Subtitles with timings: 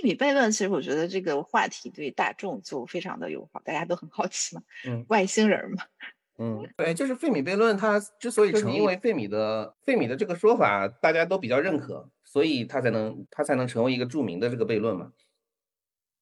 [0.00, 5.84] 费米悖论，其实我觉得这个话题对大众就非常的友好，大家都很好奇嘛，嗯，外星人嘛，
[6.38, 15.12] 嗯，对，就是费米悖论，它之所以成，因为费米的费米的这个说法大家都比较认可，所以它才能它才能成为一个著名的这个悖论嘛。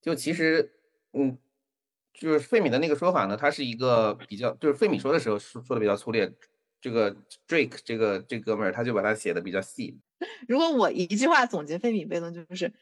[0.01, 0.73] 就其实，
[1.13, 1.39] 嗯，
[2.13, 6.33] 就是费米的那个说法呢，它是一个比较，就是费米说的时候说说的比较粗略，
[6.81, 7.15] 这个
[7.47, 9.99] Drake 这个这哥们儿他就把它写的比较细。
[10.49, 12.73] 如果我一句话总结费米悖论，就是，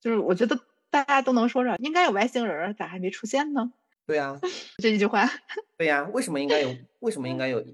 [0.00, 0.58] 就是我觉得
[0.90, 3.72] 大家都能说上，应该有外星人，咋还没出现呢？
[4.06, 4.38] 对呀，
[4.82, 5.28] 这一句话。
[5.76, 6.74] 对呀，为什么应该有？
[7.00, 7.64] 为什么应该有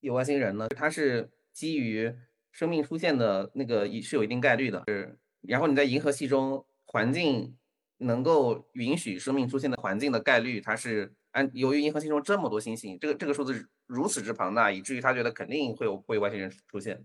[0.00, 0.68] 有外星人呢？
[0.70, 2.14] 它是基于
[2.50, 5.18] 生命出现的那个是有一定概率的，是。
[5.42, 7.56] 然后你在银河系中环境
[7.98, 17.04] 能够允许生命出现的环境的概率，它是按由于银河系中这么多星星，这个这个数字如此之庞大，以至于他觉得肯定会有会有外星人出现。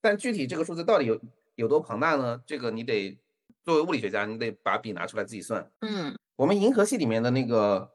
[0.00, 1.20] 但具体这个数字到底有
[1.54, 2.42] 有多庞大呢？
[2.46, 3.18] 这个你得
[3.64, 5.70] 作为物理学家，你得把笔拿出来自己算。
[5.80, 7.90] 嗯，我们银河系里面的那个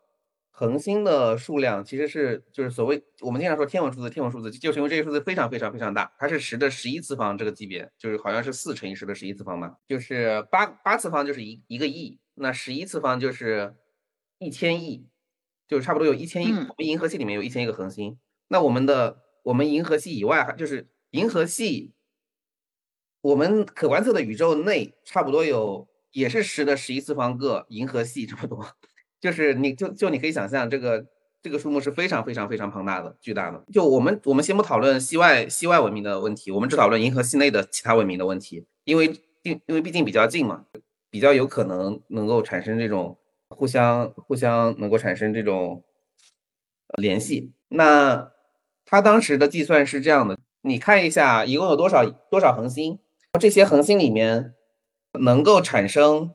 [0.49, 13.75] 恒星的数量，其实是就是所谓我们经常说天文数字，天文数字就是因为这个数字非常非常非常大，它是十的十一次方这个级别，就是好像是四乘以十的十一次方吧，就是八八次方就是一一个亿，那十一次方就是
[14.39, 15.07] 一千亿，
[15.67, 16.49] 就是差不多有一千亿。
[16.49, 21.93] 我们银河系里面有一千亿个恒星，那我们的我们银河系以外就是银河系。
[23.21, 28.65] 我们可观测的宇宙内差不多有，也是十的十一次方个银河系这么多，
[29.19, 31.05] 就是你就就你可以想象这个
[31.43, 33.61] 这个数目是非常非常非常庞大的、巨大的。
[33.73, 39.07] 就我们我们先不讨论系外系外文明的问题，我们只讨论银河系内的其他文明的问题，因为
[39.43, 40.65] 因因为毕竟比较近嘛，
[41.09, 43.17] 比较有可能能够产生这种
[43.49, 45.83] 互相互相能够产生这种
[46.97, 47.51] 联系。
[47.67, 48.31] 那
[48.85, 52.97] 他当时的计算是这样的，你看一下一共有多少多少恒星。
[53.39, 54.53] 这些恒星里面
[55.19, 56.31] 能够产生，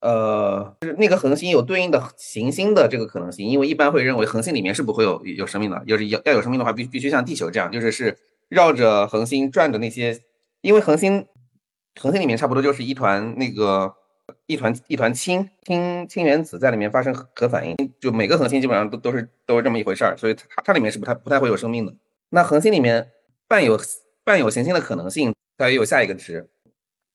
[0.00, 8.16] 呃，就是那个恒星有对应的行星的这个可能性，因为一般会认为恒星里面是不会有有生命的，就是要要有生命的话，必必须像地球这样，就是是
[8.48, 10.20] 绕着恒星转的那些，
[10.60, 11.26] 因为恒星
[12.00, 13.94] 恒星里面差不多就是一团那个
[14.46, 21.94] 一团一团氢氢氢原子在里面发生核反应，就每个恒星基本上都都是都是这么一回事儿，所以它它里面是不太不太会有生命的。
[22.30, 23.10] 那恒星里面
[23.48, 23.78] 伴有
[24.24, 25.34] 伴有行星的可能性。
[25.60, 26.48] 它也有下一个值，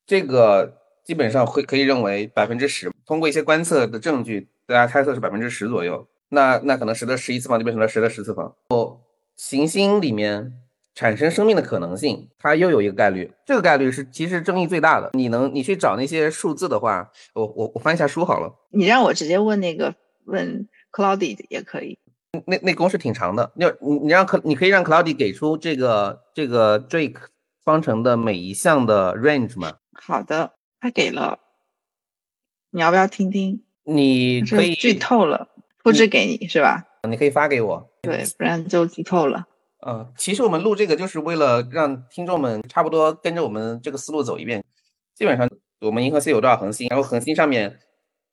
[0.06, 2.92] 这个基本上会可以认为百分之十。
[3.04, 6.08] 通过一些观测的证据，大家猜测是百分之十左右。
[6.30, 8.56] 那那可能十的十一次方就变成了十的十次方。
[8.70, 9.00] 哦，
[9.36, 10.54] 行星里面
[10.94, 15.10] 产生生命的可能性，它又有一个概率，这个概率是其实争议最大的。
[15.14, 18.54] 你能你去找那些数字的话，我我我翻一下书好了。
[18.70, 19.96] 你让我直接问那个
[20.26, 21.98] 问 Cloudy 也可以。
[22.46, 27.18] 那那公式挺长的，要你你让可你可以让 Cloudy 给出这个这个 Drake。
[27.66, 29.78] 方程的每一项的 range 吗？
[29.92, 31.40] 好的，他给了，
[32.70, 33.64] 你要不要听听？
[33.84, 35.50] 你可以剧透了，
[35.84, 36.86] 复制给你是吧？
[37.10, 39.48] 你可以发给我，对，不然就剧透了。
[39.86, 44.64] 嗯，其实我们录这个就是为了让听众们差不多跟着我们这个思路走一遍。
[45.16, 45.50] 基本上，
[45.82, 46.88] 我们银河系有多少恒星？
[46.90, 47.80] 然后恒星上面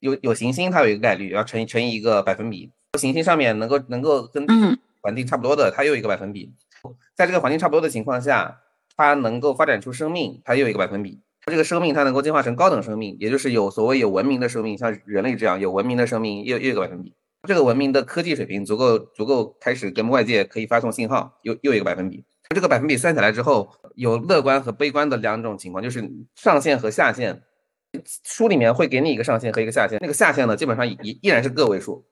[0.01, 2.71] 有有行星，它有一个概率，要乘以乘以一个百分比。
[2.99, 4.47] 行星上面能够能够跟
[5.01, 6.53] 环境差不多的，它又一个百分比。
[7.15, 8.59] 在这个环境差不多的情况下。
[9.03, 11.21] 它能够发展出生命，它又一个百分比。
[11.45, 17.13] 它这个生命，它能够进化成高等生命，也就是有所谓有文明的生命，像人类这样有文明的生命，又又一个百分比。
[17.49, 22.25] 这个文明的科技水平足够足够开始跟外界可以发送信号，又又一个百分比。
[22.55, 27.43] 这个百分比算起来之后，有乐观和悲观的两种情况，就是上限和下限。
[28.25, 32.07] 书里面会给你一个上限和一个下限，那个下限呢，基本上依依然是个位数，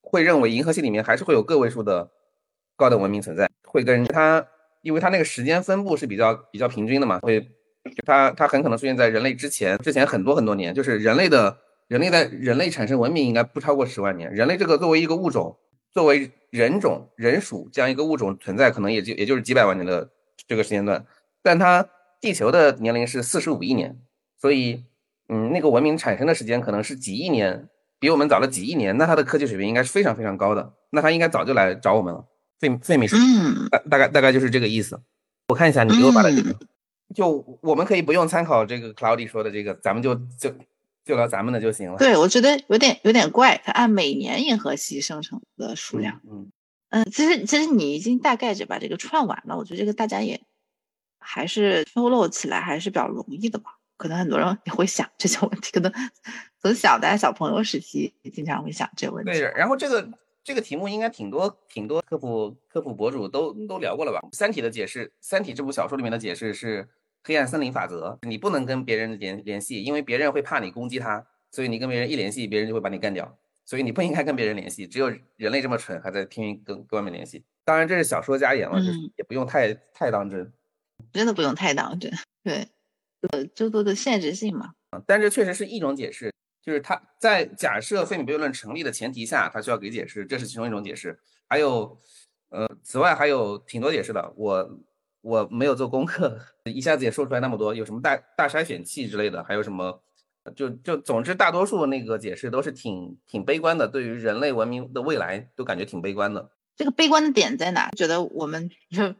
[0.00, 2.10] 会认为银河系里面还是会有个位数的
[2.76, 4.46] 高等文明存在，会跟它。
[4.84, 7.48] 因为它那个时间分布是比较比较平均的嘛，会
[8.04, 11.58] 它它很可能出现在人类之前之前很多很多年，就是人类的
[11.88, 14.30] 人类在人类产生文明应该不超过十万年。
[14.30, 15.56] 人类这个作为一个物种，
[15.90, 20.10] 作为人种人属这样一个物种存在，可能也就也就是几百万年的
[20.46, 21.04] 这个时间段。
[21.42, 21.88] 但它
[22.20, 23.98] 地球的年龄是四十五亿年，
[24.38, 24.84] 所以
[25.28, 27.68] 嗯，那个文明产生的时间可能是几亿年，
[27.98, 28.96] 比我们早了几亿年。
[28.98, 32.26] 那它的科技水平应该是非常非常高的，那它应该早就来找我们了。
[32.60, 33.16] 费费米是
[33.70, 35.00] 大大概大概就是这个意思。
[35.48, 36.58] 我看一下你给我把它这个，
[37.14, 40.50] 就我们可以不用参考这个 Cloudy 说的这个，咱们就就
[41.04, 41.98] 就聊咱们的就行了。
[41.98, 46.22] 对，我觉得有点有点怪，它按每年银河系生成的数量。
[46.30, 46.50] 嗯
[46.88, 50.40] 嗯，其实其实你已经大概就把这个串完了，我觉得这个大家也
[51.18, 53.78] 还是 follow 起来还是比较容易的吧。
[53.98, 55.92] 可能很多人也会想这些问题，可能
[56.62, 59.32] 从小的小朋友时期经常会想这个问题。
[59.32, 60.08] 对，然后这个。
[60.44, 64.20] 这个题目应该挺多挺多科普科普博主都都聊过了吧？
[64.36, 66.86] 《三体》的解释，《三体》这部小说里面的解释是
[67.22, 73.36] 黑暗森林法则，你不能跟别人联联系，因为别人会怕你攻击他，所以你跟别人一联系，别人就会把你干掉。
[73.64, 77.42] 所以你不应该跟别人联系，只有人类这么蠢，还在拼命跟跟外面联系。
[77.64, 80.52] 当然这是小说家言了，就是也不用太太当真，
[81.10, 82.12] 真的不用太当真。
[82.42, 82.68] 对，
[83.30, 84.74] 呃，诸多的限制性嘛。
[85.06, 86.30] 但这确实是一种解释，
[86.64, 91.18] 就是他在假设费米悖论成立的前提下，他需要给解释，这是其中一种解释。
[91.48, 91.98] 还有，
[92.48, 94.80] 呃，此外还有挺多解释的，我
[95.20, 100.02] 我没有做功课，一下子也说出来那么多，有什么大大筛选器之类的，还有什么。
[100.54, 106.50] 就就总之，大多数那个解释都是挺挺悲观的，对于人类文明的未来都感觉挺悲观的。
[106.76, 107.88] 这个悲观的点在哪？
[107.92, 109.14] 觉得我们就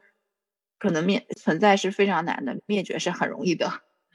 [0.78, 3.72] 可能灭存在是非常难的，灭绝是很容易的。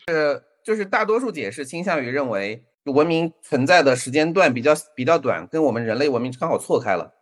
[0.08, 7.14] 是就是大多数解释倾向于认为文明存在的时间段比较比较短，跟我们人类文明刚好错开了。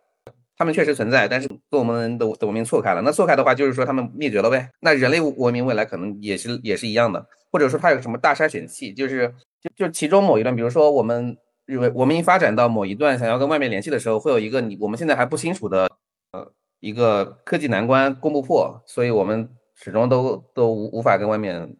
[0.56, 3.02] 他们确实存在，但是跟我们的的文明错开了。
[3.02, 4.70] 那错开的话，就是说他们灭绝了呗。
[4.80, 9.34] 那人类文明未来可能也是也是一样的，或者说它有什么大筛选器，就是。
[9.60, 11.36] 就就其中某一段，比如说我们
[11.66, 15.90] 认为我们一发展到某一段，想要跟外面联系的时候，会有一个你我们现在还不清楚的
[16.30, 21.76] 呃一个科技难关攻不破，所以我们始终都都无无法跟外面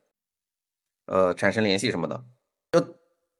[1.06, 2.25] 呃产生联系什么的。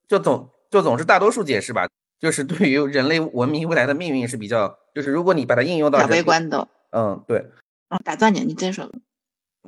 [0.09, 1.87] 就就总就总是大多数解释吧，
[2.19, 6.67] 就是对于人类文明未来的命运是比较，就是如果你把它应用到，悲观的。
[6.91, 7.51] 嗯，对。
[7.89, 8.91] 啊，打断你，你再说。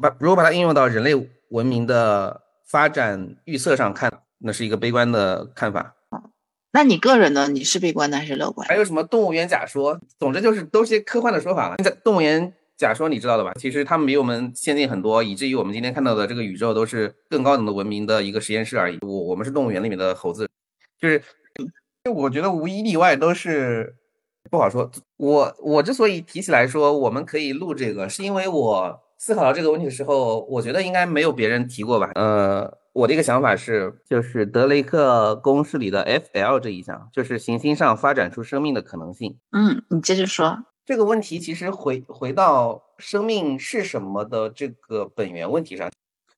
[0.00, 1.14] 把如果把它应用到人类
[1.50, 4.10] 文明的发展预测上看。
[4.42, 5.94] 那是一个悲观的看法
[6.72, 7.46] 那你个人呢？
[7.48, 8.66] 你是悲观的还是乐观？
[8.66, 10.00] 还有什么动物园假说？
[10.18, 11.74] 总之就是都是些科幻的说法了。
[11.76, 13.52] 现在动物园假说你知道的吧？
[13.56, 18.98] 其实他们比我们先进很多，以至于我们今天看到的这个宇宙都是更高等的文明的一个实验室而已。
[19.02, 20.48] 我我们是动物园里面的猴子，
[20.98, 21.22] 就是
[22.02, 23.94] 就我觉得无一例外都是
[24.50, 24.90] 不好说。
[25.18, 32.10] 我我之所以提起来说我们可以录这个，是因为我思考到这个问题的时候，我觉得应该没有别人提过吧？
[32.14, 32.80] 呃。
[32.92, 39.38] 我的一个想法是，就是德雷克公式里的 F-L 这一项，就是行星上发展出生命的可能性。
[39.52, 40.58] 嗯，你接着说。
[40.90, 45.88] 这个问题其实回回到生命是什么的这个本源问题上，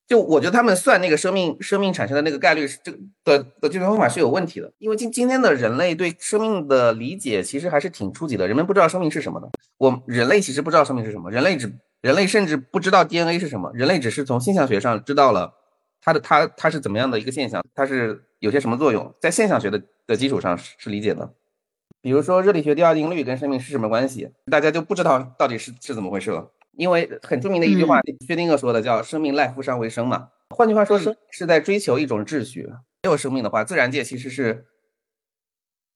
[0.06, 2.92] 就我觉得他们算那个生命生命产生的那个概率是这
[3.24, 9.48] 的的计算方法是有问题的，因为今今天的人类对生命的理解其实还是挺初级的，人们不知道生命是什么的。
[9.78, 15.54] 我人类其实不知道生命是什么，人类只人类甚至不知道 DNA 是什么，人类只是从现象学上知道了。
[16.02, 17.64] 它的它它是怎么样的一个现象？
[17.74, 19.14] 它是有些什么作用？
[19.18, 21.32] 在现象学的的基础上是是理解的。
[22.02, 24.28] 比如说热力学第二定律跟生命是什么关系？
[24.50, 26.52] 大家就不知道到底是是怎么回事了。
[26.72, 30.30] 因为很著名的一句话，薛定谔说的叫“生命赖夫上为生”嘛。
[30.50, 32.68] 换句话说，生是在追求一种秩序。
[33.02, 34.66] 没有生命的话，自然界其实是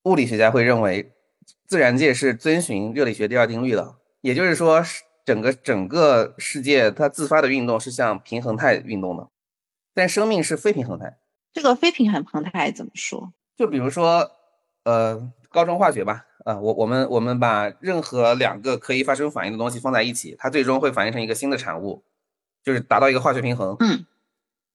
[0.05, 1.13] 物理学家会认为，
[1.67, 3.97] 自然界是遵循热力学第二定律的。
[4.21, 4.83] 也就是说，
[5.25, 9.29] 整个整个世界它自发的运动是向平衡态运动的。
[9.95, 11.19] 但生命是非平衡态，
[11.55, 13.33] 这个非平衡态怎么说？
[13.57, 14.31] 就比如说，
[14.87, 22.05] 呃，高中化学吧，啊，我我们我们把任何两个可以发生反应的东西放在一起，它最终会反应成一个新的产物，
[22.63, 23.77] 就是达到一个化学平衡。
[23.81, 24.07] 嗯，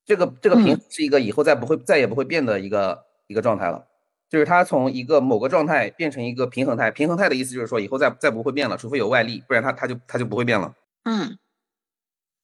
[0.06, 3.88] 这个这个平是一个以后再不会再也不会变的一个一个状态了，
[4.30, 6.92] 就是它从一个某个状态变成一个平衡态。
[6.92, 10.76] 平衡态的意思就是说以后再再不会变了，除非有外力，不然它它就它就不会变了。
[11.06, 11.38] 嗯，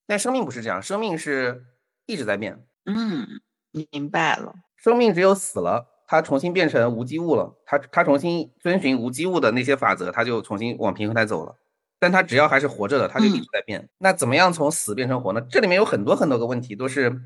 [0.08, 1.66] 但生命不是这样，生命是。
[2.10, 3.42] 一直在变，嗯，
[3.92, 4.56] 明白了。
[4.78, 11.56] 生命只有死了，它重新变成无机物了，它它重新遵循无机物的那些法则，它就重新往平衡态走了。
[12.00, 13.90] 但它只要还是活着的，它就一直在变。
[13.98, 15.42] 那怎么样从死变成活呢？
[15.50, 17.22] 这里面有很多很多个问题，都是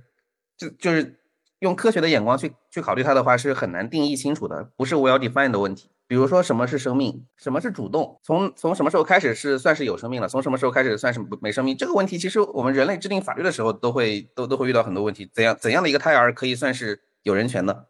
[0.58, 1.20] 就就是
[1.60, 5.89] 用科学的眼光去去考虑它的话，是很难定义清楚的，不是 well defined 的问题。
[6.08, 11.77] 比如说什么是生命，什么是主动，从从什么时候开始是算是有生命了，从什么时候开始算是没生命？
[11.77, 15.29] 这个问题其实我们人类制定法律的时候都会都都会遇到很多问题。
[15.34, 17.88] 怎样怎样的一个胎儿可以算是有人权的？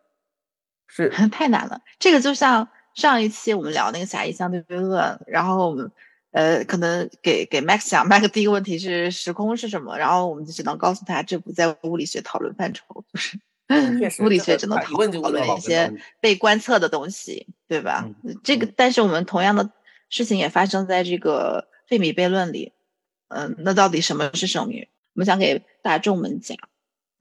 [0.94, 1.82] 是 太难了。
[1.98, 5.92] 这个就像上一期我们聊那个狭义相对论，然后我们
[6.32, 12.84] 呃可能给给 Max 讲， Max 第一个问题是时空是什么，然后我们就只能告诉他这不在物理学讨论范畴，
[13.14, 13.40] 就是。
[14.22, 15.10] 物理学只能讨论
[15.56, 18.06] 一些被观测的东西，对吧？
[18.44, 19.70] 这个，但是我们同样的
[20.10, 22.74] 事情也发生在这个费米悖论里。
[23.30, 24.90] 嗯，那到底什么是生命？
[25.14, 26.58] 我们想给大众们讲，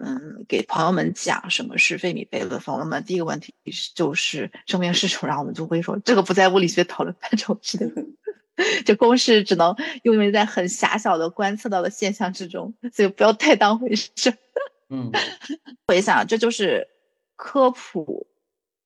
[0.02, 2.61] 嗯，给朋友们讲什么是费米悖论。
[2.61, 5.28] 朋友们，第一个问题是就是生命是什么？
[5.28, 7.92] 然后我们就会说这个不在物理学讨论范畴之内，
[8.87, 14.11] 这公式只能用于在很狭小的观测到的现象之中，所以不要太当回事。
[14.88, 15.12] 嗯，
[15.87, 16.88] 回想，这就是
[17.37, 18.26] 科普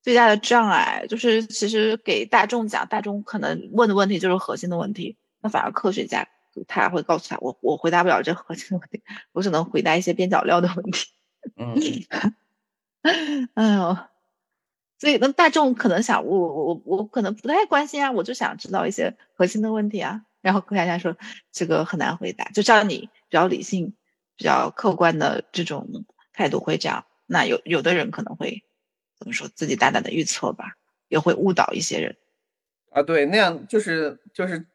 [0.03, 6.27] 最大的障碍，就是其实给大众讲，大众可能问的问题就是核心的问题，那反而科学家
[6.67, 9.01] 他会告诉他，我我回答不了这核心的问题，
[9.33, 11.07] 我只能回答一些边角料的问题。
[11.57, 11.75] 嗯，
[13.53, 13.97] 哎呦，
[14.97, 20.25] 所以那大众可能想，我我我可能不太关心啊，我就想知道一些核心的问题啊。
[20.41, 21.17] 然后柯佳佳说
[21.51, 23.95] 这个很难回答，就照你比较理性、
[24.35, 27.05] 比较客观的这种态度会这样。
[27.25, 28.63] 那有有的人可能会
[29.17, 32.15] 怎么说，自己大胆的预测吧，也会误导一些人。
[32.91, 34.67] 啊，对，那样就是就是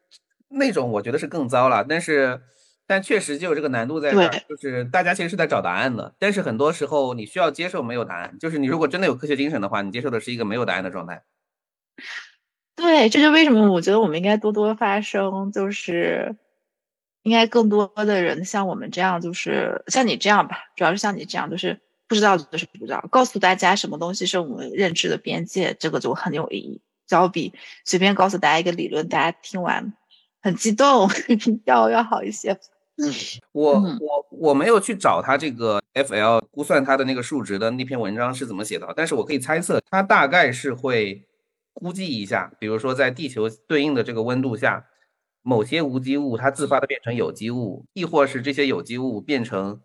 [0.51, 1.85] 那种，我觉得是更糟了。
[1.89, 2.41] 但是，
[2.87, 6.15] 但确实就有这个难度在这儿，就是大家其实是在找答案的。
[6.19, 11.23] 但是很多时候你需要接受没有答案，就是你如果真的有科学精神的话，你接受的是一个没有答案的状态。
[12.75, 13.71] 对，这就为什么？
[13.71, 16.35] 我觉得我们应该多多发声，就是
[17.23, 21.79] 应该更多的人像我们这样，就是像你这样吧，主要是像你这样，就是
[22.09, 26.81] 不知道就是不知道，告诉大家什么东西是我们认知的边界，这个就很有意义。
[27.11, 27.53] 要比
[27.85, 29.93] 随便告诉大家一个理论，大家听完
[30.43, 31.09] 很激动，
[31.65, 32.53] 要要好一些。
[32.97, 33.11] 嗯，
[33.53, 41.27] 我我我没有去找他这个 FL 估算它的那个数值的那篇文章是怎么写的，但是我可以猜测，它大概是会
[41.73, 44.85] 估计一下，比如说在地球对应的这个温度下，
[45.43, 49.81] 某些无机物它自发的变成有机物，亦或是这些有机物变成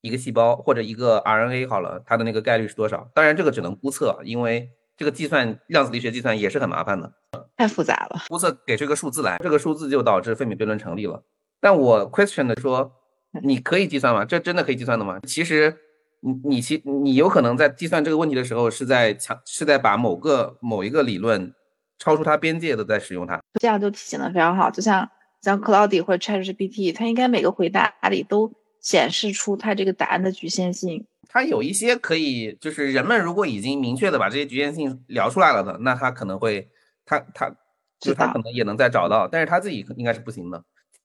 [0.00, 3.08] 一个细胞或者一个 RNA 好了，它的那个概率是多少？
[3.14, 4.70] 当然这个只能估测，因为。
[4.98, 7.12] 这个计算量子力学计算也是很麻烦的，
[7.56, 8.24] 太复杂了。
[8.28, 11.22] 估测给出一个数字来，这个数字就导致费米悖论成立了。
[11.60, 12.92] 但我 question 的说，
[13.44, 14.24] 你可以计算吗？
[14.24, 15.20] 这真的可以计算的吗？
[15.20, 15.76] 其实，
[16.20, 21.54] 你你其你有可能在计算这个问题的时候，是在强是在把某个某一个理论
[22.00, 23.40] 超出它边界的在使用它。
[23.60, 24.68] 这样就体现的非常好。
[24.68, 25.08] 就像
[25.42, 31.06] 像 Claude 或者 ChatGPT，它应该每个回答里都显示出它这个答案的局限性。
[31.30, 36.70] 它有一些可以，就是人们如果已经明确的把这些局限性聊出来了的，那他可能会，
[37.04, 37.54] 他他
[38.00, 40.64] 就他可能也能再找到，但是他自己应该是不行的。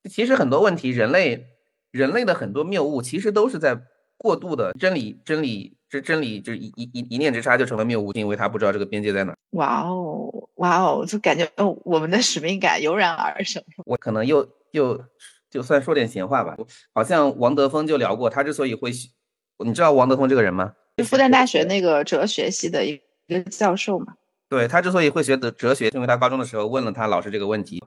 [0.10, 1.46] 其实很多问题，人类
[1.92, 3.77] 人类的很多谬误，其实都是在
[4.15, 9.36] 过度的真理真理这真理就一一一一念之差就成了谬误，因为他不知道这个边界在哪。
[9.51, 13.62] 哇哦哇哦，就感觉哦我们的使命感油然而生。
[13.86, 15.03] 我可能又又
[15.50, 16.56] 就算说点闲话吧，
[16.94, 18.89] 好像王德峰就聊过，他之所以会。
[19.60, 20.74] 你知道王德峰这个人吗？
[20.98, 24.14] 就复旦大学那个哲学系的一个教授嘛？
[24.48, 27.84] 对他之所以会学的哲学，因为他高中的时候问了他老师这个问题：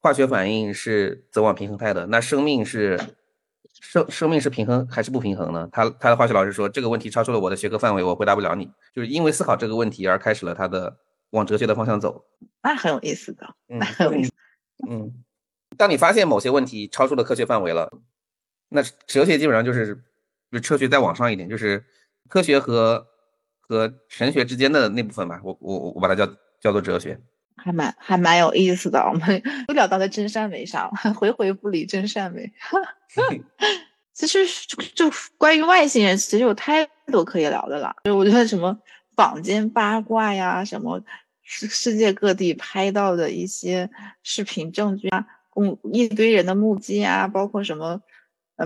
[0.00, 2.98] 化学反应是走往平衡态的，那生命是
[3.80, 5.68] 生生命是平衡还是不平衡呢？
[5.70, 8.68] 他他的化学老师说这个问题超出了我的学科范围，我回答不了你。
[8.92, 10.96] 就是因为思考这个问题而开始了他的
[11.30, 12.24] 往哲学的方向走。
[12.62, 14.32] 那很有意思的，那很有意思。
[14.88, 15.22] 嗯，
[15.76, 17.92] 当你发现某些问题超出了科学范围了，
[18.70, 20.02] 那哲学基本上就是。
[20.50, 21.84] 就科学再往上一点，就是
[22.28, 23.06] 科学和
[23.60, 25.40] 和神学之间的那部分吧。
[25.44, 26.26] 我我我把它叫
[26.60, 27.20] 叫做哲学，
[27.56, 28.98] 还蛮还蛮有意思的。
[29.00, 32.52] 我们都聊到了真善美上，回回不离真善美。
[34.12, 34.44] 其实
[34.94, 37.94] 就关于外星人，其实有太多可以聊的了。
[38.04, 38.76] 就我觉得什么
[39.14, 41.00] 坊间八卦呀，什么
[41.42, 43.88] 世世界各地拍到的一些
[44.22, 48.02] 视频证据啊，公一堆人的目击啊，包括什么。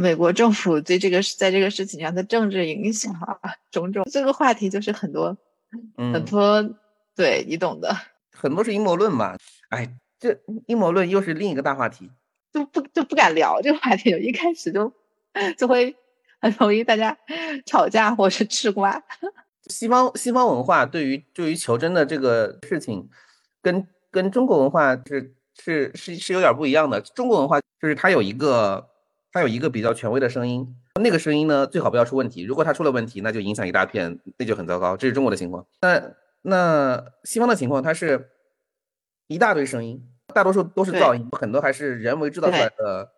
[0.01, 3.39] 美国政府对这个在这个事情上的政治影响啊，
[3.71, 5.37] 种种这个话题就是很多，
[5.97, 6.69] 很多，
[7.15, 7.97] 对你懂的，
[8.33, 9.37] 很多是阴谋论嘛。
[9.69, 10.37] 哎，这
[10.67, 12.11] 阴谋论又是另一个大话题，
[12.53, 14.93] 就不就不敢聊这个话题， 一开始就
[15.57, 15.95] 就会
[16.41, 17.17] 很容易大家
[17.65, 19.01] 吵架或是吃瓜。
[19.71, 23.09] 西方西方文化对于对于求真的这个事情，
[23.63, 27.01] 跟跟中国文化是是是是有点不一样的。
[27.01, 28.91] 中国文化就是它有一个。
[29.35, 32.45] 它有一个比较权威的声音，那个声音呢最好不要出问题。
[32.45, 34.97] 如果它出了问题，那就影响一大片，那就很糟糕。
[34.97, 35.67] 这是中国的情况。
[35.83, 38.31] 那那西方的情况，它是
[39.27, 43.11] 一大堆声音，大多数都是噪音，很多还是人为制造出来的，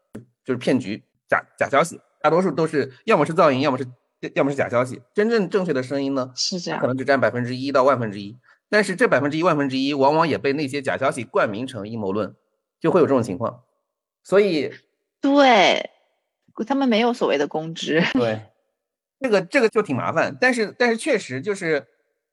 [0.42, 2.00] 就是骗局、假假消息。
[2.22, 3.86] 大多数都是要么是噪音，要么是
[4.34, 5.02] 要么是假消息。
[5.12, 8.38] 真正正确的声音呢，是这样，可能只占百分之一到万分之一。
[8.70, 12.34] 但是这百分之一、万分之一，往往也被那些假消息冠名成阴谋论，
[12.80, 13.60] 就会有这种情况。
[14.24, 14.72] 所以，
[15.20, 15.90] 对。
[16.64, 18.42] 他们没有所谓的公知，对，
[19.20, 20.36] 这个这个就挺麻烦。
[20.40, 21.86] 但是但是确实就是，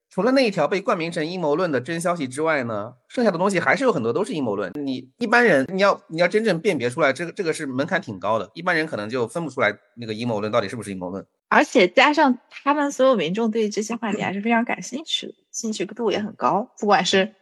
[0.10, 4.72] 除了那一条被冠名成阴谋论的真消息之外呢，剩下的东西还是有很多都是阴谋论。
[4.75, 11.25] 你一般人你要你要真正辨别出来，这个这个是门槛挺高的，一般人可能就分不出来那个阴谋论到底是不是阴谋论。
[11.50, 16.72] 而且加上他们所有民众对这些话题还是非常感兴趣的，兴趣度也很高。
[16.80, 17.36] 不管是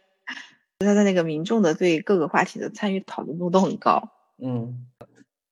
[0.78, 4.10] 他的那个民众的对各个话题的参与讨论度都很高。
[4.42, 4.86] 嗯，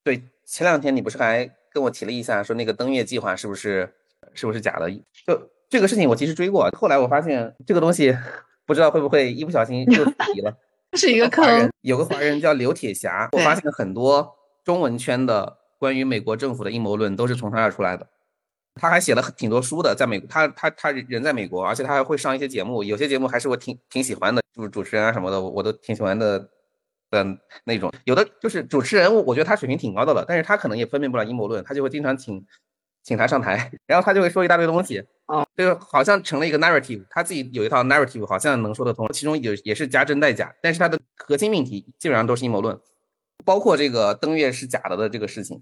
[0.03, 0.23] 对。
[0.45, 3.93] 前两天你不是还跟我提了一下，说那个登月计划是不是
[4.33, 4.89] 是不是假的？
[5.25, 8.15] 就这个事情我其实追过，后来我发现这个东西
[8.65, 10.55] 不知道会不会一不小心就提了。
[10.97, 11.71] 是一个坑。
[11.81, 18.05] 有个华人叫刘铁侠，我发现很多中文圈的关于美国政府的阴谋论都是从他那儿出来的。
[18.75, 26.49] 他还写了挺多书的，在美他他他人在美国，而且他还会上一些节目，有些节目还是我挺挺喜欢的，就是主持人啊什么的，我都挺喜欢的
[27.11, 27.23] 的
[27.65, 27.93] 那种。
[28.05, 32.43] 有的就是主持人，我觉得他水平挺高的了，但是他可能也分辨不了阴谋论，他就会经常请
[33.03, 42.79] 请他上台， 然后他就会说一大堆东西，哦，就好像成了一个 narrative，他自己有一套 narrative，好像能说得通，其中有也是加真带假，但是他的核心命题基本上都是阴谋论，
[43.45, 45.61] 包括这个登月是假的的这个事情，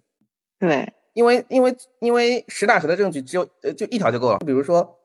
[0.59, 0.93] 对。
[1.13, 4.99] 因为因为因为实打实的证据只有呃就一条就够了，比如说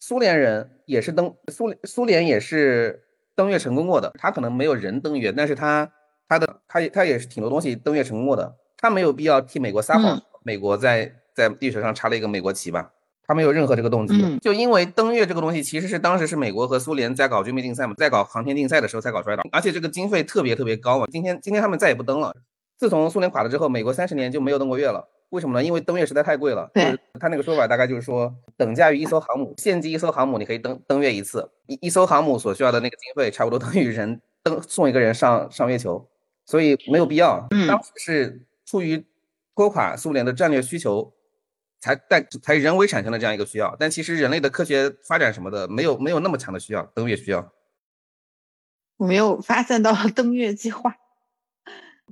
[0.00, 3.05] 苏联人也是登苏苏联也是
[3.36, 5.92] 登月成功过的，他可能没有人登月，但是他
[6.26, 12.90] 他的他他也是挺多东西登月成功过的，他没有必要替美国撒谎，美国在在地球上插了一个美国旗吧，
[13.26, 22.34] 他没有任何这个动机，就因为登月这个东西其实是当时是美国和苏联在搞军备竞赛嘛，在搞航天竞赛的时候才搞出来的，而且这个经费特别特别高嘛，今天今天他们再也不登了，
[22.78, 25.08] 自从苏联垮了之后，美国三十年就没有登过月了。
[25.30, 25.64] 为什么呢？
[25.64, 26.70] 因为登月实在太贵了。
[26.72, 31.50] 对，他那个说法大概就是说，等价于一艘航母，现机一艘航母，你可以登登月一次。
[31.66, 36.08] 一一艘航母所需要的那个经费，差不多 等于人登送一个人上上月球，
[36.44, 37.46] 所以没有必要。
[37.66, 39.04] 当时是出于
[39.54, 41.12] 拖垮苏联的战略需求，
[41.80, 43.74] 才但才人为产生了这样一个需要。
[43.80, 47.52] 但其实人类的科学发展什么的，没有没有那么强的需要登月需要。
[48.96, 50.96] 我没有发现到 登月计划。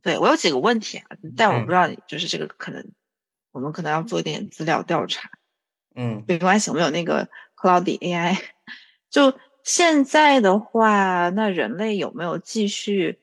[0.02, 2.84] 对我有几个问题啊，但我不知道，就是这个可能。
[3.54, 5.30] 我们可能要做一点资料调查，
[5.94, 8.36] 嗯，没关系，我们有那个 Cloud AI。
[9.08, 9.32] 就
[9.62, 13.20] 现在的话，那人类有没有继续，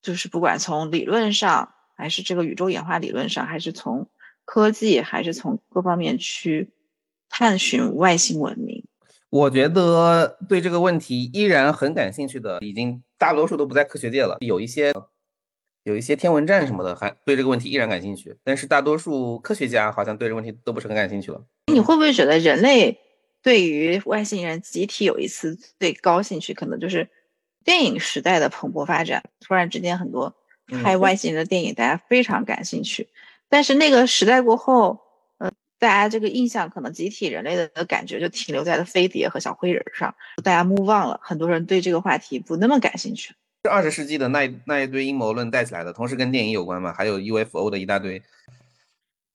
[0.00, 4.08] 就是不管从理论上，还是这个宇宙演化理论上，还是从
[4.46, 6.70] 科技，还是从各方面去
[7.28, 8.86] 探寻外星文明？
[9.28, 14.94] 我觉得对这个问题依然很感兴趣的，已经大多数都不在科学界了，有一些。
[15.86, 21.40] 有一些天文站什么的，还对这个问题依然感兴趣，但是大多数科学家好像对这个问题都不是很感兴趣了。
[21.72, 22.98] 你会不会觉得人类
[23.40, 27.08] 对于外星人集体有一次最高兴趣，可能就是
[27.64, 30.34] 电影时代的蓬勃发展，突然之间很多
[30.82, 33.08] 拍外星人的电影，大家非常感兴趣。
[33.48, 34.98] 但是那个时代过后，
[35.38, 43.36] 呃，大家这个印象可能集体人类的感觉就停留在了飞碟和小灰人上，大家 move on 了，很多人对这个话题不那么感兴趣。
[43.66, 48.22] 是二十世纪的那那一堆阴谋论带起来的，同时跟电影有关嘛，还有 UFO 的一大堆。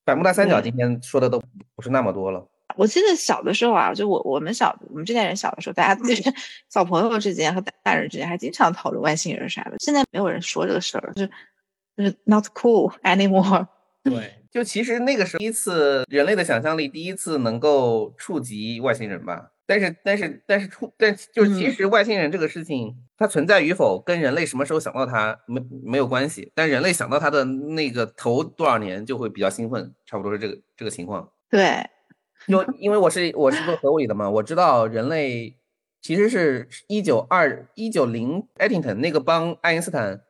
[0.06, 1.44] 百慕大三角今天说的都
[1.76, 2.48] 不是那么多了。
[2.78, 6.24] 我记得小的时候啊，就我我们小我们这代人小的时候，大家就是
[6.70, 9.76] 小朋友之间和大人之间还经常讨论外星人啥的。
[9.80, 11.32] 现在没有人说这个事儿，就是
[11.98, 13.68] 就是 not cool anymore。
[14.04, 19.52] 对，就其实那个时候第一次人类的想象力第一次能够触及外星人吧。
[19.68, 26.52] 但是但是但是触但就是其实外星人这个事情，它存在与否跟人类什么时候想到它没没有关系。
[26.56, 31.32] 但人类想到它的那个头多少年就会比较兴奋，差不多是这个这个情况。
[31.48, 31.88] 对，
[32.48, 35.56] 就因为我是我是做核物理的嘛，我知道人类
[36.02, 40.22] 其实是一九二一九零爱丁顿那个帮爱因斯坦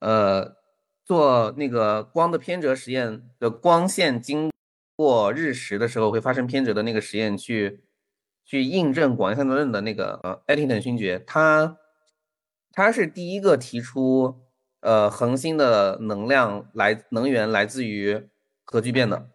[0.00, 0.56] 呃
[1.04, 4.50] 做那个光的偏折实验的光线经
[4.96, 7.84] 过日食的时候会发生偏折的那个实验去。
[8.44, 11.78] 去印证广义相对论的那个呃，爱丁顿勋爵，他
[12.72, 14.40] 他是第一个提出
[14.80, 18.28] 呃恒星的能量来能源来自于
[18.64, 19.28] 核聚变的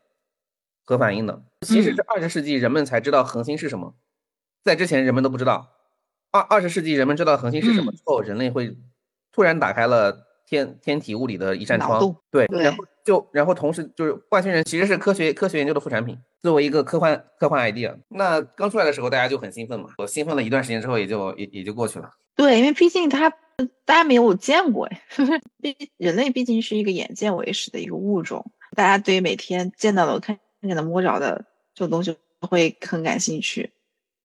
[0.83, 1.43] 核反应的。
[1.65, 3.95] 其实是二十世纪人们才知道恒星是什么，
[4.63, 5.69] 在之前人们都不知道。
[6.31, 8.77] 二二十世纪人们知道恒星是什么之后，人类会
[9.31, 16.17] 突然打开了天天体物理的一扇窗，对，然后就然后同时就是外星人其实是科学科学研究的副产品。
[16.39, 19.89] 作为一个科幻科幻 idea，那刚出来的时候大家就很兴奋嘛。
[19.97, 22.11] 我兴奋了一段时间之后，也就也也就过去了。
[22.37, 23.31] 对，因为毕竟他
[23.83, 25.01] 大家没有见过哎，
[25.59, 33.71] 毕人类毕竟是一个眼见为实的一个物种，大家对于每天见到的、看见的、摸着的这种东西会很感兴趣。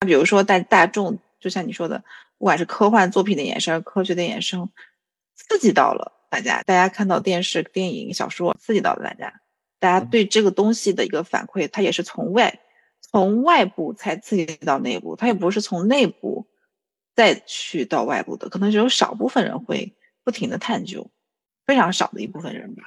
[0.05, 2.03] 比如说大大众，就像你说的，
[2.37, 4.69] 不管是科幻作品的衍生、科学的衍生，
[5.33, 6.61] 刺激到了大家。
[6.61, 9.41] 大家看到电视、电影、小说，刺激到了大家。
[9.79, 12.59] 大家对这个东西的一个反馈，它也是从外
[13.01, 16.45] 从外部才刺激到内部，它也不是从内部
[17.15, 21.09] 再去到外部的，可能只有少部分人会不停的探究，
[21.65, 22.83] 非常少的一部分人吧。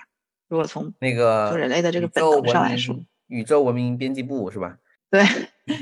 [0.49, 4.79] 如果从那个从人类的这个本能上来说，宇宙文明编辑部是吧？
[5.11, 5.25] 对，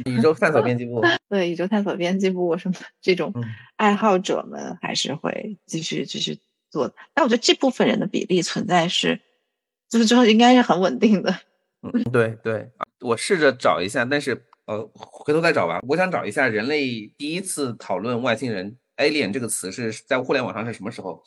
[0.04, 3.33] 宇宙探索编辑部， 对，宇宙探索编辑部什么这种
[3.76, 6.38] 爱好者们还是会继续继续
[6.70, 6.94] 做的。
[7.14, 9.20] 但我觉得这部分人的比例存在是。
[9.90, 11.33] 就是之后应该是很稳定的。
[11.83, 12.68] 嗯，对对，
[13.00, 15.81] 我试着找一下，但是呃，回头再找吧。
[15.88, 21.22] 我想找一下人类第一次讨论外星人 alien 这个词是在互联网上是什么时候？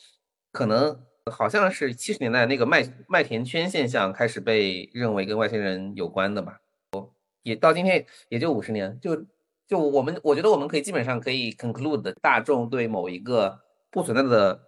[0.50, 0.98] 可能
[1.30, 6.60] 好像是七十年代那个麦麦田圈现象开始被认为跟外星人有关的吧。
[6.92, 7.10] 哦
[7.42, 9.24] 也到今天也就五十年，就
[9.66, 14.60] 就我们我觉得我们可以基本上可以 conclude 大众对某一个不存在的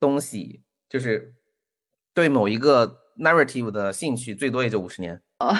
[0.00, 1.34] 东西，就是
[2.12, 5.22] 对某一个 narrative 的兴趣，最多也就五十年。
[5.42, 5.56] 哦，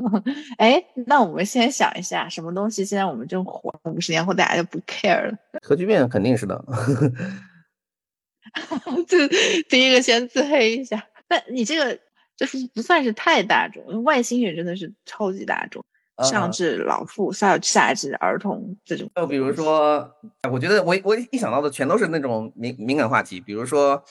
[0.58, 5.38] 哎，那我们先想一下，什么东西现在我们正火，五十年后大家就不 care 了？
[5.62, 6.62] 核聚变肯定是的。
[9.08, 9.26] 这
[9.70, 11.06] 第一个先自黑一下。
[11.28, 11.98] 那你这个
[12.36, 15.82] 就是不算是太大众，外星人真的是超级大众，
[16.22, 19.10] 上至老妇，下下至儿童这种。
[19.14, 20.14] 就比如说，
[20.50, 24.04] 我觉得我我一想到的全都是那种敏敏感话题，比如说，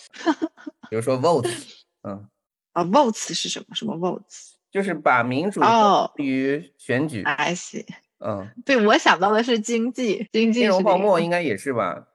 [0.90, 1.54] 比如说 votes，
[2.02, 2.28] 嗯，
[2.74, 3.76] 啊，votes 是什么？
[3.76, 4.51] 什么 votes？
[4.72, 7.22] 就是把民主哦于选举。
[7.24, 7.86] I see。
[8.24, 12.08] 嗯，对我想到的是经济，经济金融泡沫应该也是吧？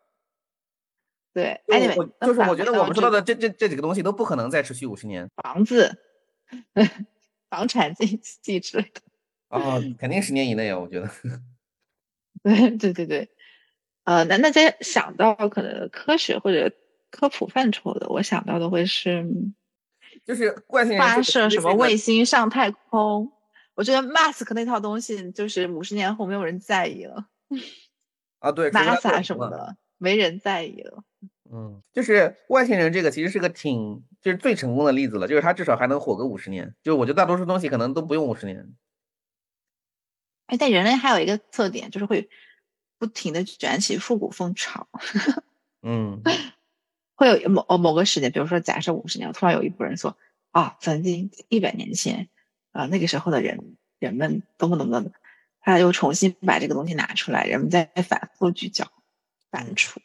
[1.35, 1.61] 对。
[1.67, 5.99] 就 anyway，我就是我觉得我们说到的这这这几个东西都不可能再持续五十年房子、
[7.51, 9.03] 房产经济之类的。
[9.49, 11.11] 啊，肯定十年以内啊，我觉得。
[12.43, 13.29] 对对对对，
[14.05, 16.73] 呃，那那在想到可能科学或者
[17.11, 19.27] 科普范畴的，我想到的会是
[20.25, 23.33] 就是外星人发射什么卫星上太空。
[23.75, 27.27] 我觉得 Mask 那套东西，就是五十年后没有人在意了
[28.39, 31.05] 啊，对， NASA 什么了的没人在意了。
[31.53, 36.75] 嗯，就是外星人这个其实是个挺就是最成功的例子了，就是他至少还能火个五十年。
[36.83, 38.75] 就我觉得大多数东西可能都不用五十年。
[40.47, 42.31] 哎，但人类还有一个特点，就是会
[42.99, 44.89] 不停的卷起复古风潮。
[45.83, 46.23] 嗯
[47.17, 50.17] 会有某哦某个时间，比如说假设五十年，突然有一波人说
[50.53, 52.29] 啊，曾经一百年前
[52.71, 55.11] 啊、那个时候的人人们多么多么的，
[55.61, 58.87] 他又重新把这个东西拿出来，人们在反复聚焦、
[59.51, 59.97] 反刍，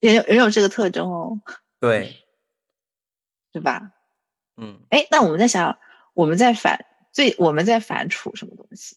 [0.00, 1.40] 人有人有这个特征哦，
[1.78, 2.24] 对，
[3.52, 3.92] 对吧？
[4.56, 5.78] 嗯哎，那我们在想，
[6.14, 8.96] 我们在反最我们在反刍什么东西？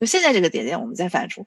[0.00, 1.46] 就现在这个点点，我们在反刍，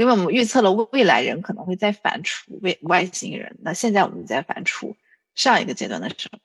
[0.00, 4.96] 因为我们预测了未来人可能会再反刍外外星人，那现在我们在反刍
[5.34, 6.38] 上一个阶段的时候？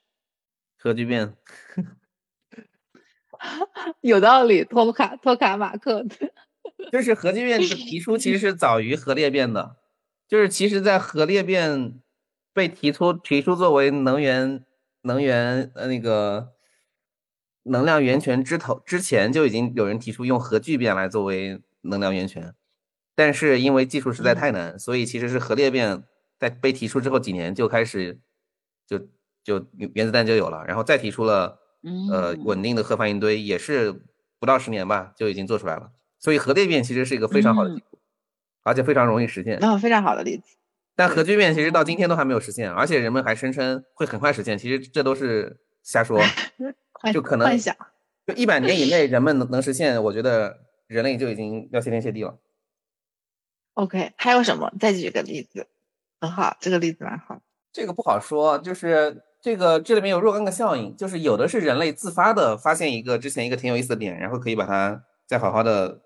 [0.76, 1.34] 核聚变。
[4.02, 6.04] 有道理，托卡托卡马克，
[6.92, 9.76] 就是 核聚变的提出其实是早于核裂变的，
[10.28, 11.98] 就是其实在核裂变
[12.52, 14.66] 被提出提出作为能源
[15.00, 16.52] 能源呃那个
[17.62, 22.52] 能量源泉之头之前就已经有人提出用核聚变来作为能量源泉，
[23.16, 26.04] 但是因为技术实在太难，所以其实是核裂变
[26.38, 28.20] 在被提出之后几年就开始
[28.86, 28.98] 就
[29.42, 31.58] 就原子弹就有了，然后再提出了
[32.12, 33.92] 呃嗯稳定的核反应堆，也是
[34.38, 35.90] 不到十年吧就已经做出来了。
[36.20, 37.98] 所以核裂变其实是一个非常好的技术，
[38.62, 39.58] 而且非常容易实现。
[39.58, 40.56] 然后非常好的例子，
[40.94, 46.20] 但核聚变其实到今天都还没有实现，而且人们还声称会很快实现，其实这都是瞎说。
[47.12, 47.74] 就可能幻想。
[48.26, 52.38] 就一百年以内人们能能实现，我觉得人类就已经要谢天谢地了。
[53.76, 54.72] OK，还有什么？
[54.80, 55.66] 再举个例子，
[56.18, 57.42] 很好，这个例子蛮好。
[57.72, 66.00] 这个不好说，就是这个这里面有若干个效应，就是有的是人类自发的发现一个之前一个挺有意思的点，然后可以把它再好好的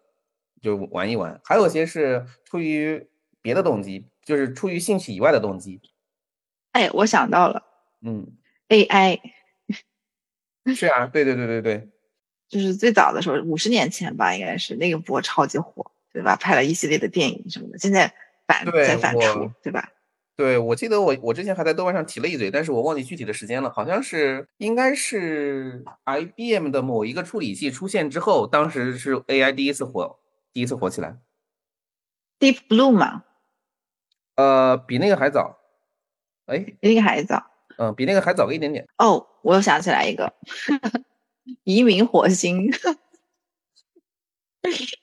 [0.60, 3.08] 就玩一玩，还有一些是出于
[3.40, 5.80] 别的动机，就是出于兴趣以外的动机。
[6.72, 7.62] 哎，我想到了
[8.00, 8.36] 嗯
[8.68, 9.20] ，AI，
[10.74, 11.88] 是啊，对对对对对，
[12.48, 16.36] 就是最早的时候，五十年前吧，应该是那个波超级火，对吧？
[16.36, 18.12] 拍了一系列的电影什么的，现在
[18.46, 19.90] 反对在反出，对吧？
[20.36, 30.18] 对，我记得我我之前还在豆瓣上提了一嘴，但是我忘记具体的时间了，好像是应该是 IBM 的某一个处理器出现之后，当时是 AI 第一次火，
[30.52, 31.18] 第一次火起来
[32.38, 33.24] ，Deep Blue 嘛，
[34.36, 35.58] 呃，比那个还早，
[36.46, 37.46] 哎，比那个还早。
[37.76, 38.86] 嗯、比那个还早个一点点。
[38.98, 40.34] 哦，我又想起来一个，
[41.64, 42.70] 移民火星。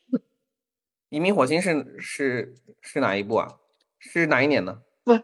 [1.10, 3.48] 移民火星是是是哪一部啊？
[4.00, 4.82] 是哪一年呢？
[5.04, 5.20] 不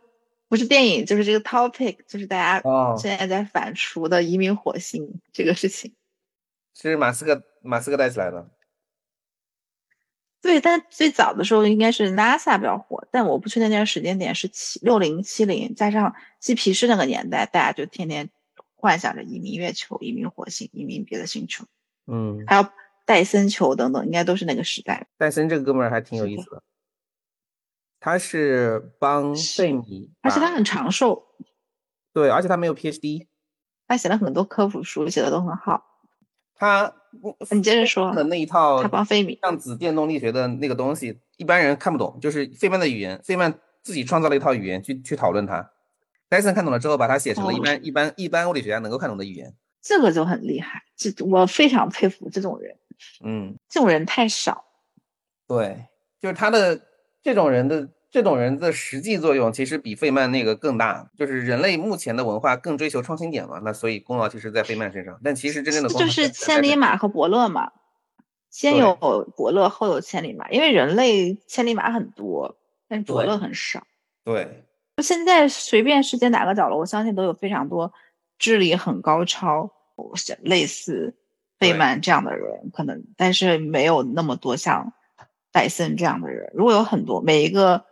[0.47, 5.93] 不是电影，就是这个 topic，就是大家哦，现在在反刍的移民火星这个事情。
[6.75, 8.49] 是马斯克马斯克带起来的。
[10.41, 18.29] 对，但最早的时候应该是 NASA 比较火，但我不确定那个时间点是七六零七零，加上嬉皮士那个年代，大家就天天
[18.75, 21.63] 幻想着移民月球、移民火星、移民别的星球，
[22.07, 22.67] 嗯，还有
[23.05, 25.07] 戴森球等等，应该都是那个时代。
[25.17, 26.63] 戴森这个哥们儿还挺有意思的，
[27.99, 31.25] 他是帮是费米，而且他很长寿，
[32.13, 33.27] 对，而且他没有 PhD，
[33.87, 35.83] 他写了很多科普书，写的都很好。
[36.55, 36.93] 他
[37.51, 45.71] 你接着说的那一套他帮费米，量子电动力学的那个东西，一般人看不懂，就是费曼的语言，费曼自己创造了一套语言去去讨论它，
[46.29, 49.53] 戴森看懂了之后，把它写成了一哦般一般一般物理学家能够看懂的语言。
[49.81, 52.77] 这个就很厉害，这我非常佩服这种人，
[53.23, 54.65] 嗯，这种人太少。
[55.47, 55.87] 对，
[56.21, 56.81] 就是他的
[57.21, 61.09] 这种人的这种人的实际作用，其实比费曼那个更大。
[61.17, 65.19] 就是人类目前的文化更追求创新点嘛，那所以功劳其实在费曼身上。
[65.23, 67.71] 但其实真正的这就是功劳在千里马和伯乐嘛，
[68.49, 68.95] 先有
[69.35, 70.49] 伯乐，后有千里马。
[70.49, 73.83] 因为人类千里马很多，但是伯乐很少。
[74.23, 74.63] 对，
[75.01, 77.91] 现在随便世界哪个角落，我相信都有非常多
[78.37, 79.69] 智力很高超、
[80.15, 81.15] 像类似
[81.63, 84.93] 费曼这样的人，可能，但是没有那么多像
[85.51, 86.51] 戴森这样的人。
[86.53, 87.85] 如果有很多，每一个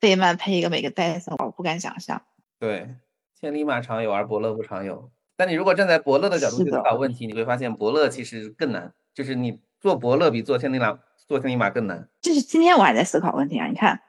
[0.00, 2.22] 费曼配一个每个戴森，我不敢想象。
[2.58, 2.94] 对，
[3.40, 5.10] 千里马常有，而伯乐不常有。
[5.36, 12.08] 但你如果站在伯乐的角度去思考问题，你会发现伯乐其实更难，就是你做伯乐比做千里马做千里马更难。
[12.20, 13.66] 就是今天我还在思考问题啊！
[13.66, 14.00] 你看，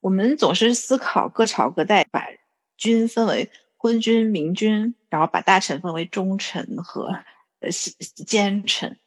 [0.00, 2.24] 我们总是思考各朝各代，把
[2.76, 7.14] 君分为昏君、明君，然后把大臣分为忠臣和
[7.60, 8.98] 呃奸奸臣。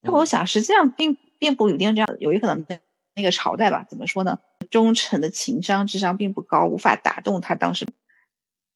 [0.00, 2.66] 那我嗯想，实际上并并不一定这样，有一可能
[3.14, 4.38] 那个朝代吧，怎么说呢？
[4.70, 7.86] 忠臣的情商、智商并不高，无法打动他当时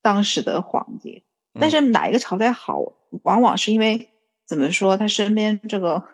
[0.03, 1.25] 当时的皇帝。
[1.55, 2.81] 但嗯是哪一个朝代好，
[3.23, 4.09] 往往是因为
[4.47, 6.05] 怎么说，他身边这个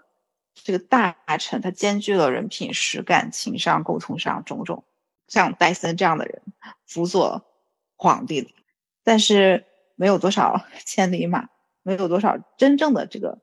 [0.54, 4.84] 这个大臣，他兼具了人品、实感、情商、沟通上种种，
[5.28, 6.42] 像戴森这样的人
[6.86, 7.44] 辅佐
[7.96, 8.50] 皇帝的，
[9.04, 11.48] 但是没有多少 千里马，
[11.86, 13.38] 没有多少真正的这个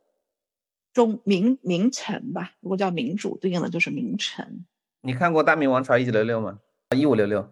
[0.91, 2.51] 中名名臣吧。
[2.59, 4.65] 如果叫民主，对应的就是名臣。
[4.99, 6.59] 你看过《大明王朝一九六六》吗？
[6.93, 7.49] 一五六六。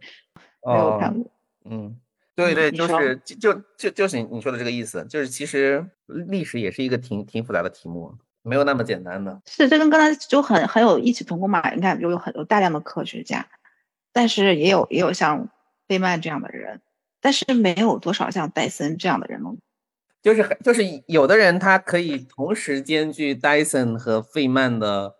[0.64, 1.32] 没有哦，看过，
[1.64, 1.98] 嗯，
[2.36, 9.42] 对对，就是就就就就是你你说的这个意思，就是其实历史也是一个挺挺复杂的题目，没有那么简单的。
[9.46, 11.74] 是这跟刚才就很很有异曲同工嘛。
[11.74, 13.48] 你看，有有很有大量的科学家，
[14.12, 15.50] 但是也有也有像
[15.88, 16.82] 费曼这样的人，
[17.22, 19.56] 但是没有多少像戴森这样的人了。
[20.22, 25.16] 就是很就是有的人他可以同时兼具戴森和费曼的，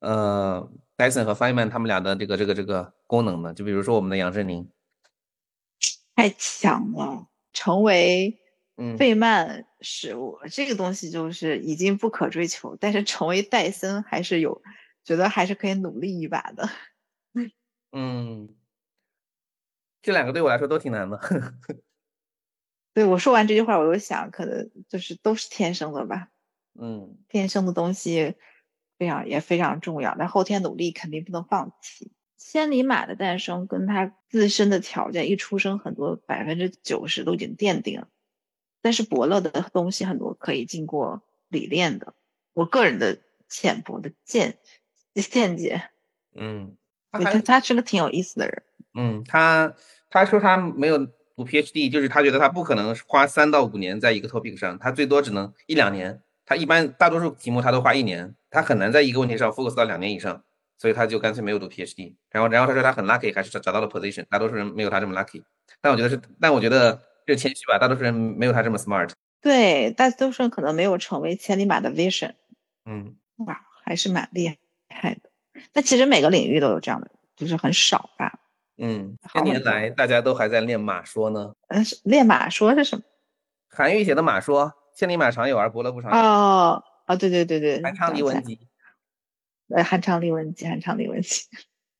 [0.00, 4.70] 呃，戴森和费曼他们俩的这个这个这个功能的，就比如说我们的杨振宁，
[6.14, 8.38] 太强了，成为
[8.76, 14.62] 嗯，费曼是我这个东西就是已经不可追求，但是成为戴森还是有，
[15.04, 16.68] 觉得还是可以努力一把的。
[17.92, 18.48] 嗯，
[20.02, 21.18] 这两个对我来说都挺难的。
[22.94, 26.28] 对我说完这句话，我又想，可能就是都是天生的吧，
[26.80, 28.36] 嗯，天生的东西
[28.96, 32.12] 非常也非常重要，但后天努力肯定不能放弃。
[32.38, 38.08] 千里马的诞生跟他自身的条件，一出生很多百分之九十都已经奠定了，
[38.80, 42.14] 但是伯乐的东西很多可以经过理练的。
[42.52, 44.58] 我个人的浅薄的见
[45.14, 45.90] 见解，
[46.36, 46.76] 嗯，
[47.10, 48.62] 对他他是个挺有意思的人。
[48.94, 49.74] 嗯，他
[50.10, 56.20] 他说他没有读 PhD，就是他觉得他不可能花三到五年在一个 topic 上，他最多只能一两年。
[56.46, 60.44] 他一般大多数题目他都花一年，他很难在一个问题上 focus 到两年以上，
[60.76, 62.14] 所以他就干脆没有读 PhD。
[62.30, 65.42] 然后然后他说他很 lucky，还是找找到了 position，大多数人没有他这么 lucky。
[65.80, 69.10] 但我觉得是，但我觉得这谦虚吧，大多数人没有他这么 smart。
[69.40, 72.34] 对，大多数人可能没有成为千里马的 vision，
[72.84, 73.16] 嗯，
[73.46, 74.54] 哇，还是蛮厉
[74.90, 75.30] 害的。
[75.72, 78.38] 但其实每个领域都有这样的人，就是很少吧。
[78.76, 81.54] 嗯，多年来大家都还在练马说呢。
[81.68, 83.02] 嗯，练马说是什么？
[83.68, 86.16] 韩愈写的马说，千里马常有，而伯乐不常有。
[86.16, 88.58] 哦哦，对对对对，韩昌黎文集。
[89.74, 91.42] 呃，韩昌黎文集，韩昌黎文集，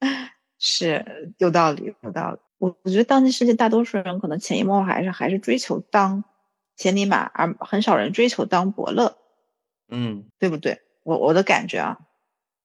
[0.58, 2.38] 是有道理，有道理。
[2.58, 6.24] 我我觉得当今世界大多数人可能潜移默化还是还是追求当
[6.76, 9.16] 千里马，而很少人追求当伯乐，
[9.88, 10.80] 嗯，对不对？
[11.02, 11.98] 我我的感觉啊，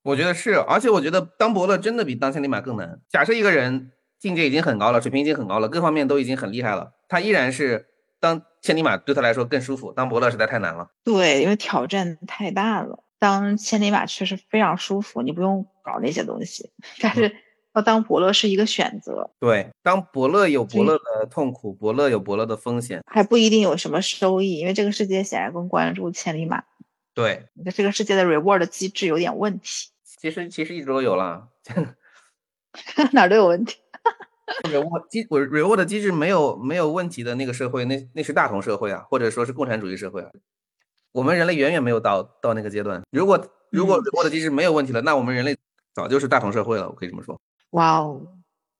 [0.03, 3.01] 我觉得是，而且我觉得当伯乐真的比当千里马更难。
[3.09, 7.87] 假设一个人境界已经很高了，水平已经很高了，各方面都已经很厉害了，他依然是
[8.19, 10.89] 当千里马对他来说更舒服，当伯乐实在太难了。
[11.03, 13.03] 对，因为挑战太大了。
[13.17, 16.69] 当千里马确实非常舒服，你不用搞那些东西，
[17.01, 17.35] 但是
[17.75, 23.01] 要当伯乐是一个选择，对，当伯乐有伯乐的痛苦，伯乐有伯乐的风险。
[23.05, 26.63] 还不一定有什么收益，因为这个世界显然更关注千里马，
[27.13, 31.49] 对，这个世界的 reward 机制有点问题，其实其实一直都有了。
[33.11, 33.75] 哪儿都有问题。
[34.63, 40.29] Reward 机我 reward 的机制没有没有问题的那个社会，那那是大同社会啊，或者说是共产主义社会啊。
[41.11, 43.01] 我们人类远远没有到到那个阶段。
[43.11, 45.57] 如果如果嗯 reward 机制没有问题了，那我们人类
[45.93, 46.87] 早就是大同社会了。
[46.89, 47.39] 我可以这么说，
[47.71, 48.21] 哇哦，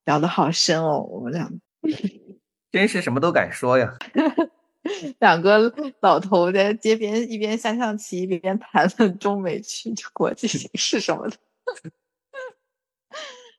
[0.06, 1.50] 聊得好深哦，我们俩
[2.72, 3.98] 真是什么都敢说呀。
[5.20, 11.38] 两个老头在街边一边下象棋一边谈论中美区国际形势什么的。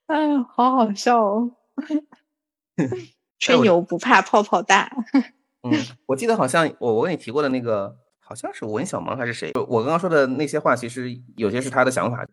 [0.06, 1.50] 哎呀，好好笑哦！
[3.38, 4.90] 吹牛不怕泡泡大。
[5.62, 5.72] 嗯，
[6.06, 9.52] 我记得好像我我跟你提过的那个，好像是文小萌还是谁？
[9.68, 12.26] 我刚刚说的那些话，其实有些是他的想法。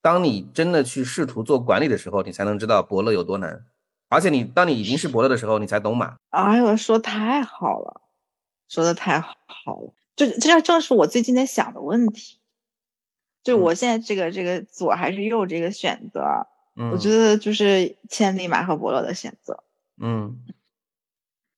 [0.00, 3.64] 当你真的去试图做管理的时候，你才能知道伯乐有多难。
[4.08, 6.16] 而且你当你已经是伯乐的时候，你才懂马。
[6.30, 8.02] 哎呦，说太好了，
[8.68, 9.94] 说的太好了。
[10.16, 12.38] 就这正是我最近在想的问题。
[13.42, 19.62] 就我现在这个这个左还是右这个选择，我觉得就是千里马和伯乐的选择。
[20.00, 20.44] 嗯。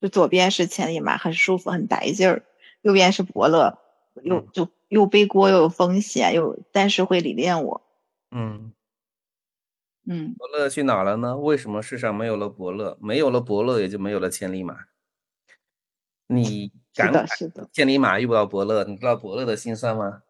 [0.01, 2.43] 就左边是千里马，很舒服，很带劲儿；
[2.83, 3.79] 右边是伯乐，
[4.23, 7.83] 又就又背锅，又有风险，又但是会历练我。
[8.31, 8.75] 嗯
[10.05, 11.39] 嗯，伯乐去哪了呢？
[11.39, 12.99] 为什么世上没有了伯乐？
[13.01, 14.77] 没有了伯乐，也就没有了千里马。
[16.27, 20.23] 你敢的是的，千里马遇不到伯乐，你知道伯乐的心酸吗？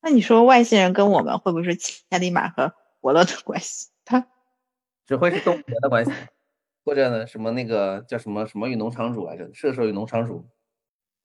[0.00, 2.72] 那你说外星人跟我们会不会是千里马和
[3.06, 3.88] 伯乐的关系？
[4.04, 4.26] 他
[5.06, 6.10] 只会是动物园的关系。
[6.84, 9.48] 或者呢，什么那个叫什么什么与农场主来着？
[9.54, 10.44] 射手与农场主。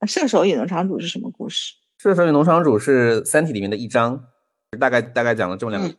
[0.06, 1.74] 射手与农场主是什么故事？
[1.98, 4.28] 射手与农场主是《三体》里面的一章，
[4.80, 5.96] 大概大概讲了这么两个，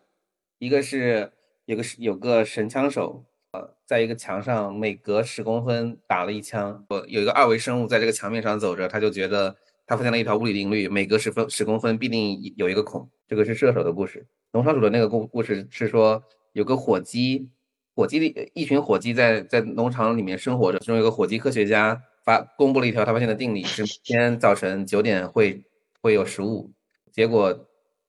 [0.59, 1.33] 一个是
[1.65, 13.11] 有个有个神枪手，呃，在一个墙上每隔十公分打了一枪，我有一个二维生物在这个墙面上走着，他就觉得他发现了一条物理定律，每隔十分十公分必定有一个孔。
[13.27, 14.25] 这个是射手的故事。
[14.53, 17.49] 农场主的那个故故事是说有个火鸡。
[17.95, 25.63] 火鸡的一群火鸡在在农场里面生活着，其中有个火鸡科学家发公布了一条他发现的定理，是每天早晨九点会
[26.01, 26.71] 会有食物。
[27.11, 27.67] 结果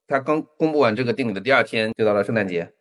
[0.08, 2.72] 他刚公布完这个定理的第二天，就到了圣诞节。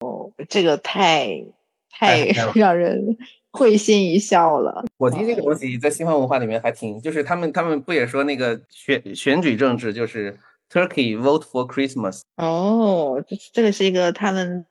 [0.00, 1.44] 哦，这个太
[1.90, 3.18] 太让人
[3.50, 4.86] 会心一笑了。
[4.96, 10.38] 火鸡这个东西在西方文化里面还挺，就是他们他们不也说那个选选举政治就是
[10.70, 12.22] Turkey vote for Christmas。
[12.36, 14.66] 哦，这这个是一个他们。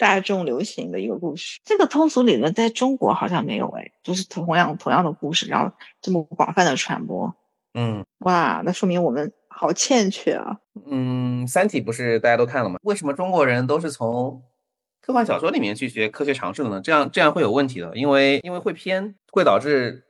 [0.00, 7.34] 大众流行的一个故事，这个通俗理论在中国好像没有哎，就是同样同样的故事，然后这么广泛的传播，
[7.74, 10.58] 嗯，哇，那说明我们好欠缺啊。
[10.86, 12.78] 嗯，《三体》不是大家都看了吗？
[12.82, 14.40] 为什么中国人都是从
[15.00, 16.80] 科幻小说里面去学科学常识的呢？
[16.80, 20.04] 这样这样会有问题的，因为因为会偏，会导致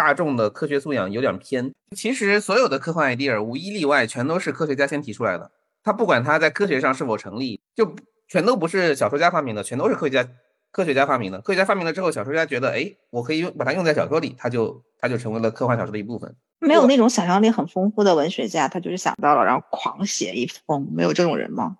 [0.00, 1.70] 大众的科学素养有点偏。
[1.94, 5.50] 其实所有的科幻 idea 无一例外全都是科学家先提出来的，
[5.84, 7.94] 他不管他在科学上是否成立，就。
[8.32, 10.30] 全都不是小说家发明的，全都是科学家
[10.70, 11.40] 科学家发明的。
[11.40, 16.32] 科学家发明了之后，小说家觉得，哎，我可以用把它用在小说里，他就他就成为了科幻小说的一部分。
[16.60, 21.78] 没有那种想象力很丰富的文学家，他就是想到了，然后狂写一封，没有这种人吗？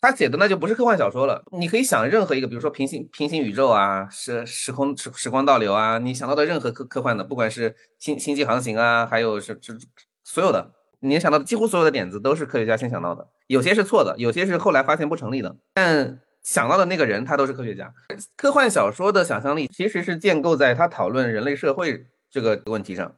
[0.00, 1.42] 他写的那就不是科幻小说了。
[1.50, 9.78] 你可以想任何一个，比如说平行平行宇宙啊，时时空时时光倒流啊，你想到的任何科科幻的，不管是星星际航行啊，还有是是
[10.22, 10.72] 所有的。
[11.00, 15.56] 你想到的几乎所有的点子都是科学家先想到的，有些是错的，有些是后来发现不成立的。
[15.74, 17.92] 但想到的那个人他都是科学家。
[18.36, 23.14] 科幻小说的想象力其实是建构在他讨论人类社会这个问题上，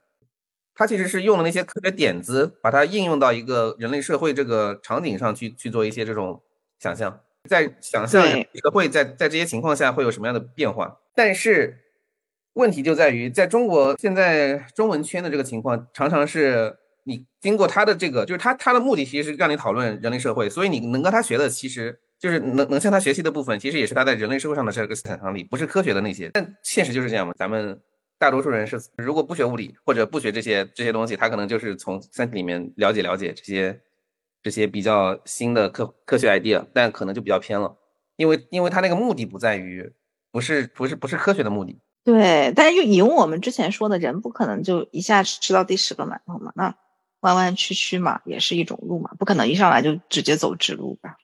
[0.74, 6.42] 他其实是用了那些科学点子，把它应用到一个人类社会这个场景上去去做一些这种
[6.80, 10.98] 想象，在想象社会在在这些情况下会有什么样的变化。
[11.14, 11.78] 但是
[12.54, 16.76] 问题就在于，在中国现在中文圈的这个情况常常是。
[17.04, 26.28] 你经过他的这个，就是他他的目的其实是让你讨论人类社会，所以你能跟他学的，其实就是能能向他学习的部分，其实也是他在人类社会上的这个想象力，不是科学的那些。
[26.34, 27.80] 但现实就是这样嘛，咱们
[28.18, 33.80] 大多数人是如果不学物理或者不学这些这些东西，他可能就是从三体里面了解了解这些
[34.42, 37.76] 这些比较新的科科学 idea，但可能就比较偏了，
[38.16, 39.92] 因为因为他那个目的不在于，
[40.30, 41.80] 不是不是不是科学的目的。
[42.04, 46.74] 对，但是以我们之前说的人不可能就一下吃到第十个馒头嘛，那。
[47.22, 51.18] 弯弯曲曲嘛，也是一种路嘛，不可能一上来就直接走直路吧？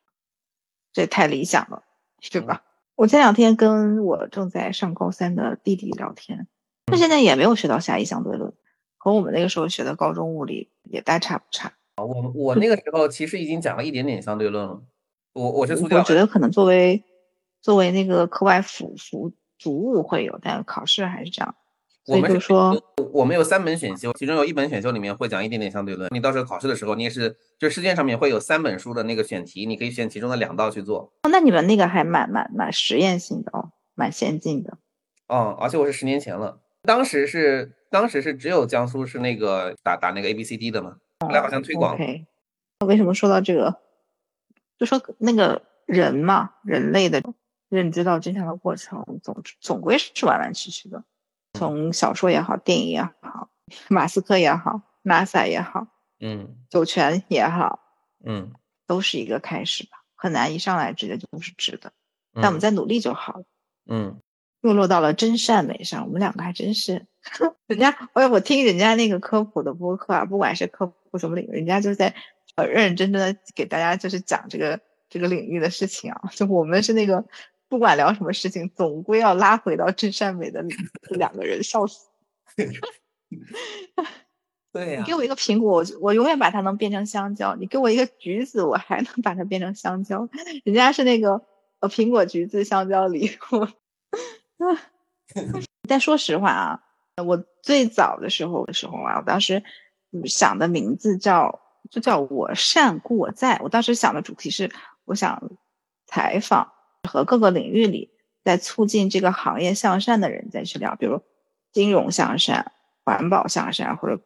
[0.93, 1.85] 这也太理想了，
[2.31, 2.65] 对吧？
[2.97, 6.49] 我前两天跟我正在上高三的弟弟聊天，
[6.85, 8.53] 他现在也没有学到狭义相对论，
[8.99, 11.73] 和我们那个时候学的高中物理也大差不差。
[11.97, 14.83] 我我那个时候其实已经讲了一点点相对论了。
[15.33, 15.75] 我我是。
[15.75, 17.03] 我觉得可能作为
[17.63, 21.55] 作为那个课外辅辅主物会有，但考试还是这样。
[22.07, 22.81] 我们就说，
[23.13, 26.09] 我们有三门选修，其中有一本选修里面会讲一点点相对论。
[26.13, 31.13] 你到时候考试的时候，你也是，就试卷上面会有三本书的那个选题，你可以选其中的两道去做。
[31.23, 34.79] 哦，那你们那个还蛮蛮蛮实验性的哦，蛮先进的。
[35.27, 41.95] 哦，而且我是十年前了，当时是当时是只有江苏是那个打打那个 A B C D 的嘛，后来好像推广。
[41.95, 42.27] OK，
[42.87, 43.81] 为什么说到这个？
[44.79, 47.23] 就说那个人嘛，人类的
[47.69, 51.05] 认知到真相的过程，总总归是弯弯曲曲的。
[51.55, 53.49] 从小说也好，电影也好，
[53.89, 55.87] 马斯克也好，NASA 也好，
[56.21, 57.81] 嗯，酒泉也好，
[58.23, 58.53] 嗯，
[58.87, 61.93] 都是一个开始吧，很难一上来直接就是直的，
[62.35, 63.45] 但我们在努力就好了。
[63.87, 64.21] 嗯，
[64.61, 66.05] 又落到了真善美上。
[66.05, 67.07] 我们两个还真是，
[67.67, 72.15] 人家哎，我听人家那个科普的播客啊，不管是科普什么领域，人家就是在
[72.57, 76.31] 呃认认真真的给大家就是讲这个这个领域的事情啊。
[76.33, 77.25] 就我们是那个
[77.69, 80.65] 不管聊什么事情，总归要拉回到真善美的
[81.11, 82.09] 两个人，笑死。
[84.73, 90.29] 对呀，你给我一个苹果，我我永远把它能变成香蕉；你给我一个橘子，我还能把它变成香蕉。
[90.65, 91.41] 人家是那个
[91.81, 93.67] 呃苹果、橘子、香蕉礼物。
[95.89, 96.81] 但说实话啊，
[97.25, 99.63] 我最早的时候的时候啊，我当时
[100.25, 101.61] 想的名字叫
[101.91, 103.61] 就叫我善故我在。
[103.63, 104.71] 我当时想的主题是，
[105.05, 105.51] 我想
[106.07, 108.11] 采访和各个领域里
[108.43, 111.21] 在促进这个行业向善的人再去聊，比如
[111.73, 112.73] 金融向善、
[113.05, 114.21] 环保向善或者。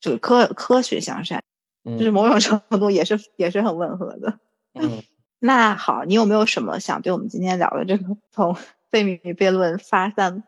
[0.00, 1.42] 这个科科学向善，
[1.82, 4.38] 就是某种程度也是也是很吻合的。
[4.74, 5.02] 嗯，
[5.40, 8.54] 那好，你有没有什么想对我们今天聊的这个从
[8.92, 10.44] 费米悖论发散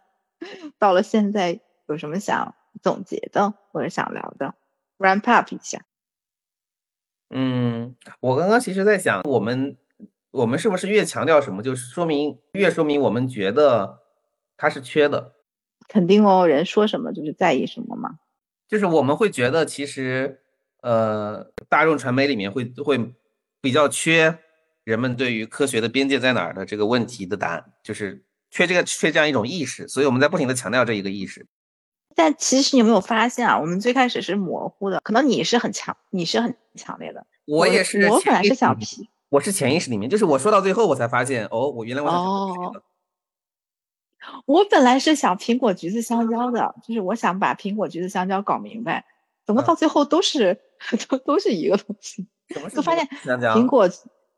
[0.78, 1.58] 到了现在，
[1.88, 4.54] 有什么想总结的或者想聊的
[4.98, 5.84] ？Ramp up 一下。
[7.30, 9.76] 嗯，我刚刚其实在想，我们
[10.30, 14.00] 我们是不是越强调什么，就是说明越说明我们觉得
[14.56, 15.34] 它是缺的？
[15.88, 18.18] 肯定哦，人说什么就是在意什么嘛。
[18.68, 20.40] 就是我们会觉得，其实，
[20.82, 23.14] 呃，大众传媒里面会会
[23.60, 24.40] 比较缺
[24.82, 31.46] 人们对于科学的边界在哪儿的这个问题的答案，就是缺这个缺这样一种意识，所以我们在不停的强调这一个意识。
[32.16, 33.60] 但其实你有没有发现啊？
[33.60, 38.08] 我们最开始是模糊的，可能你是很强，你是很强烈的，我也是。
[38.08, 42.82] 我本来是想皮，我是潜意识里面，就是我说到最后，我才发现，哦，我原来我哦。
[44.46, 49.04] 我本来是想苹果、橘子、香蕉的，就是我想把苹果、橘子、香蕉搞明白，
[49.46, 50.58] 怎么到最后都是
[51.08, 52.26] 都都是一个东西，
[52.74, 53.88] 就发现苹果、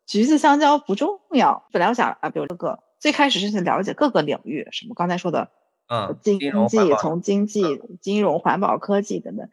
[0.05, 1.69] 橘子、香蕉不重要。
[1.73, 5.51] 本来我想啊，比如这个最开始是想了解各个领域，什么刚才说的，
[5.89, 9.49] 嗯，经济从经济、金融、环保、科技等等。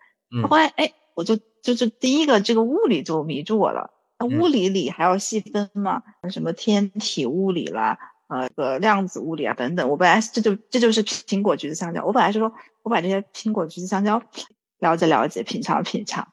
[0.50, 3.92] 后来哎，我就就是第一个这个物理就迷住我了。
[4.20, 6.04] 那物理里还要细分吗？
[6.30, 7.98] 什么天体物理啦？
[8.28, 9.88] 呃，个量子物理啊，等等。
[9.90, 12.04] 我本来这就这就是苹果、橘子、香蕉。
[12.04, 14.22] 我本来是说我把这些苹果、橘子、香蕉
[14.80, 16.28] 了解了解，品尝品尝。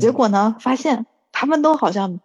[0.00, 2.20] 结果呢，发现他们都好像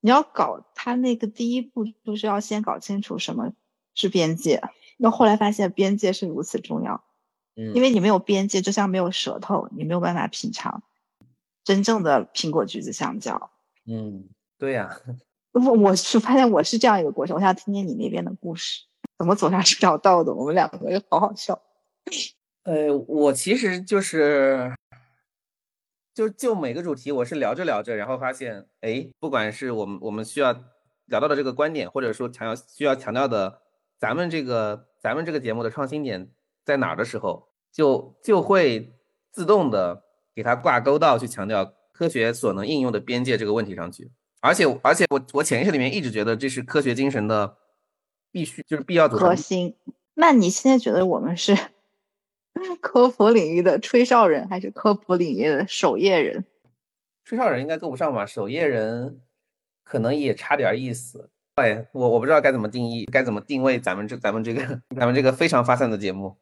[0.00, 3.52] 你要搞他那个第一步，就是要先搞清楚什么
[3.94, 4.62] 是边界。
[4.96, 7.04] 那后来发现边界是如此重要，
[7.56, 10.82] 嗯因为你没有边界，就像没有舌头，你没有办法品尝
[11.64, 13.50] 真正的苹果、橘子、香蕉。
[13.86, 14.28] 嗯，
[14.58, 15.00] 对呀。
[15.52, 18.84] 我我是发现我是这样一个过程，我想听听你那边的故事，
[19.16, 20.34] 怎么走上这条道的？
[20.34, 21.58] 我们两个好好笑。
[22.64, 24.74] 呃，我其实就是，
[26.12, 30.52] 就就每个主题，我是聊着聊着，然后发现，哎，不管是我们我们需要
[31.06, 33.62] 聊到的这个观点，或者说强调需要强调的，
[33.98, 36.30] 咱们这个咱们这个节目的创新点
[36.64, 38.94] 在哪儿的时候，就就会
[39.32, 44.10] 自动的给它挂钩到去强调科学所能应用的边界这个问题上去。
[44.40, 47.56] 而且，而且我我潜意识里面一直觉得这是科学精神的
[48.30, 49.74] 必须，就是必要的核心。
[50.14, 51.56] 那你现在觉得我们是
[52.80, 56.44] 科普领域的吹哨人，还是科普领域的守夜人？
[57.24, 58.24] 吹哨人应该够不上吧？
[58.24, 59.20] 守夜人
[59.82, 61.30] 可能也差点意思。
[61.56, 66.36] 哎，我我不知道该怎么定义，该怎么定位咱们这咱们这个 咱们这个非常发散的节目。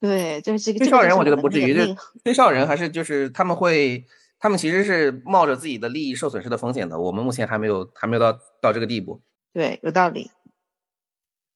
[0.00, 1.74] 对，就是这个吹哨人，我觉得不至于。
[1.74, 1.94] 就
[2.24, 4.04] 吹哨人还是就是他们会。
[4.38, 7.00] 他们其实是冒着自己的利益受损失的风险的。
[7.00, 9.22] 我们目前还没有还没有到到这个地步。
[9.54, 10.30] 对，有道理。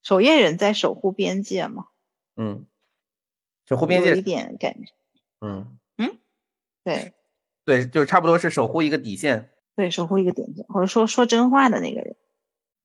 [0.03, 1.89] 守夜人在守护边界嘛？
[2.37, 2.65] 嗯，
[3.69, 4.93] 守护边界有一点感觉。
[5.43, 6.19] 嗯嗯，
[6.83, 7.13] 对
[7.67, 9.51] 对，就是差不多是守护一个底线。
[9.77, 12.10] 对，守护一个底线，或者说说真话的那个人。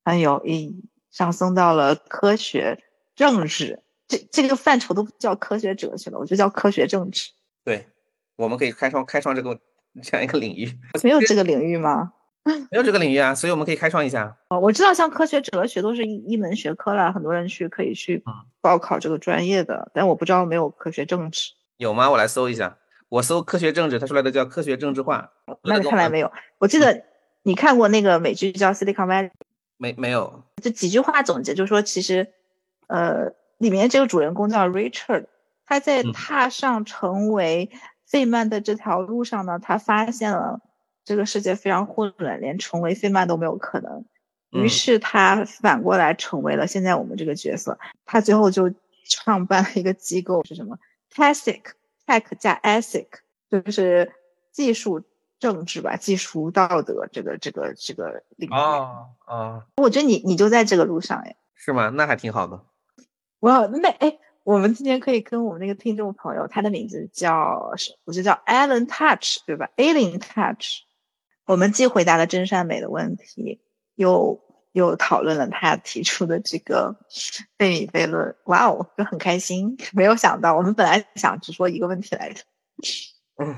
[0.06, 2.82] 还有，意义上升到了科学
[3.14, 7.32] 政治，这这个范畴都不叫科学哲学了，我就叫科学政治。
[7.64, 7.88] 对，
[8.36, 9.58] 我们可以开创开创这个。
[10.02, 10.70] 这样一个领域
[11.02, 12.12] 没有这个领域吗？
[12.70, 14.36] 没有这个领域啊，所以我们可以开创一下。
[14.50, 18.22] 哦，我知道，像科学哲学都是一一门学科了，很多人去可以去
[18.60, 22.10] 报考这个专业的，但我不知道没有科学政治有吗？
[22.10, 22.76] 我来搜一下，
[23.08, 25.32] 我搜科学政治，它出来的叫科学政治化。
[25.62, 26.30] 那看来没有。
[26.58, 27.04] 我记得
[27.42, 29.30] 你看过那个美剧叫《Silicon Valley》？
[29.76, 30.42] 没没有。
[30.62, 32.32] 这几句话总结，就是说其实，
[32.86, 35.26] 呃，里面这个主人公叫 Richard，
[35.64, 37.70] 他在踏上成为。
[38.08, 40.60] 费曼的这条路上呢，他发现了
[41.04, 44.04] 这个世界非常混乱，连成为费曼都没有可能。
[44.52, 47.80] 于是他反过来成为了现在我们这个角色。
[48.04, 48.72] 他最后就
[49.08, 50.78] 创办了一个机构，是什么
[51.12, 53.06] ？Tech，Tech 加 Ethic，
[53.50, 54.12] 就是
[54.52, 55.02] 技术
[55.38, 58.52] 政治吧，技术道德这个这个这个领域。
[58.52, 59.66] 啊啊！
[59.76, 61.36] 我觉得你你就在这个路上哎。
[61.54, 61.88] 是吗？
[61.90, 62.62] 那还挺好的。
[63.40, 67.70] 哇，那哎，我们今天可以跟我们那个听众朋友，他的名字叫
[68.04, 70.82] 我就叫 Alan Touch 对吧？Alien Touch，
[71.44, 73.60] 我们既回答了真善美的问题，
[73.94, 74.40] 又
[74.72, 76.96] 又讨论了他提出的这个
[77.58, 78.36] 费米悖论。
[78.44, 79.76] 哇哦，就很开心。
[79.92, 82.42] 没有想到，我们本来想只说一个问题来着。
[83.38, 83.56] 嗯，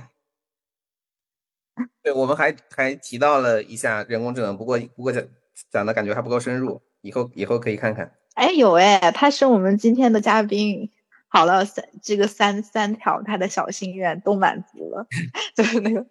[2.03, 5.22] 对，我们还还提到了一下人工智能，不过不过讲
[5.70, 8.12] 讲的感觉还不够深入，以后以后可以看看。
[8.35, 10.91] 哎，有哎，他是我们今天的嘉宾。
[11.31, 15.07] 好了，三这个三三条他的小心愿都满足了，
[15.55, 16.07] 就是那个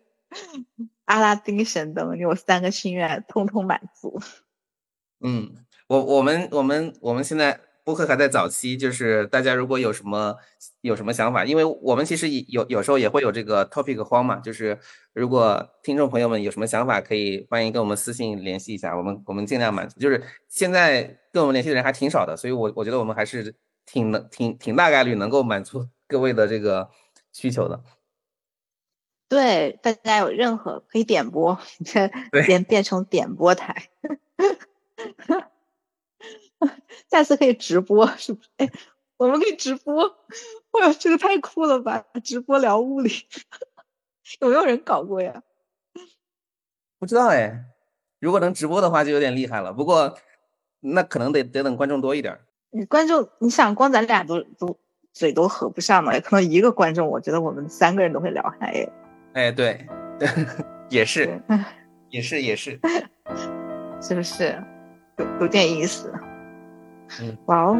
[1.05, 4.21] 阿拉丁神灯有三个心愿通通满足。
[5.19, 5.55] 嗯，
[5.87, 10.35] 我我们我们我们现在播客还在早期，就是大家如果有什么
[10.81, 14.77] 有什么想法，因为我们其实有有时候也会有这个 topic 慌嘛，就是
[15.13, 19.97] 如果听众朋友们有什么想法，可以欢迎跟我们私信联系一下，我们我们尽量满足。
[20.01, 23.55] 就是现在跟我们联系的人还挺少的，所以我我觉得我们还是。
[23.89, 26.89] 挺能挺挺大概率能够满足各位的这个
[27.31, 27.81] 需求的。
[29.29, 31.57] 对，大家有任何可以点播，
[32.45, 33.87] 变变成点播台，
[37.09, 38.49] 下次可以直播，是不是？
[38.57, 38.69] 哎，
[39.17, 42.05] 我们可以直播，哇，这个太酷了吧！
[42.23, 43.11] 直播聊物理，
[44.41, 45.43] 有没有人搞过呀？
[46.99, 47.65] 不知道哎，
[48.19, 49.71] 如果能直播的话就有点厉害了。
[49.71, 50.17] 不过
[50.79, 52.39] 那可能得得等观众多一点。
[52.71, 54.79] 你观众，你想光咱俩都都
[55.13, 56.19] 嘴都合不上嘛？
[56.19, 58.89] 可能一个观众，我觉得我们三个人都会聊嗨。
[59.33, 59.87] 哎， 对，
[60.89, 61.41] 也是，
[62.09, 62.79] 也是，也是，
[64.01, 64.63] 是不是？
[65.17, 66.13] 有有点意思。
[67.21, 67.77] 嗯，哇哦，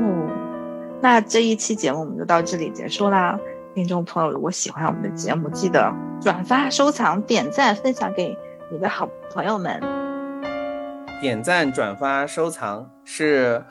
[1.02, 3.40] 那这一期节目我们就到这里结束啦。
[3.76, 8.38] 听众朋友，如果喜欢我们的节目，记得转发、收藏、点赞、分享给
[8.72, 9.80] 你的好朋友们。
[11.22, 13.64] 点赞、转发、收藏是。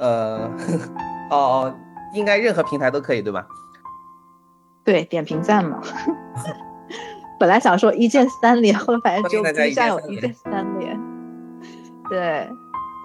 [0.00, 0.48] 呃，
[1.28, 1.34] 哦
[1.66, 1.74] 哦，
[2.14, 3.44] 应该任何平台都可以，对吧？
[4.84, 5.80] 对，点评赞嘛。
[7.40, 10.96] 本来想说一键三连，后来发现只有 B 站有一键三连。
[12.08, 12.48] 对，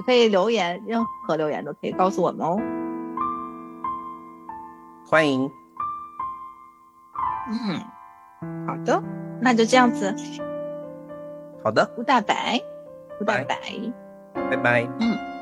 [0.05, 2.59] 可以留言，任何留言都可以告诉我们哦。
[5.05, 5.51] 欢迎。
[7.49, 9.03] 嗯，好的，
[9.41, 10.15] 那就这样子。
[11.63, 11.89] 好的。
[11.97, 12.61] 吴大白，
[13.19, 13.57] 吴大白，
[14.33, 14.87] 拜拜。
[14.99, 15.32] 嗯。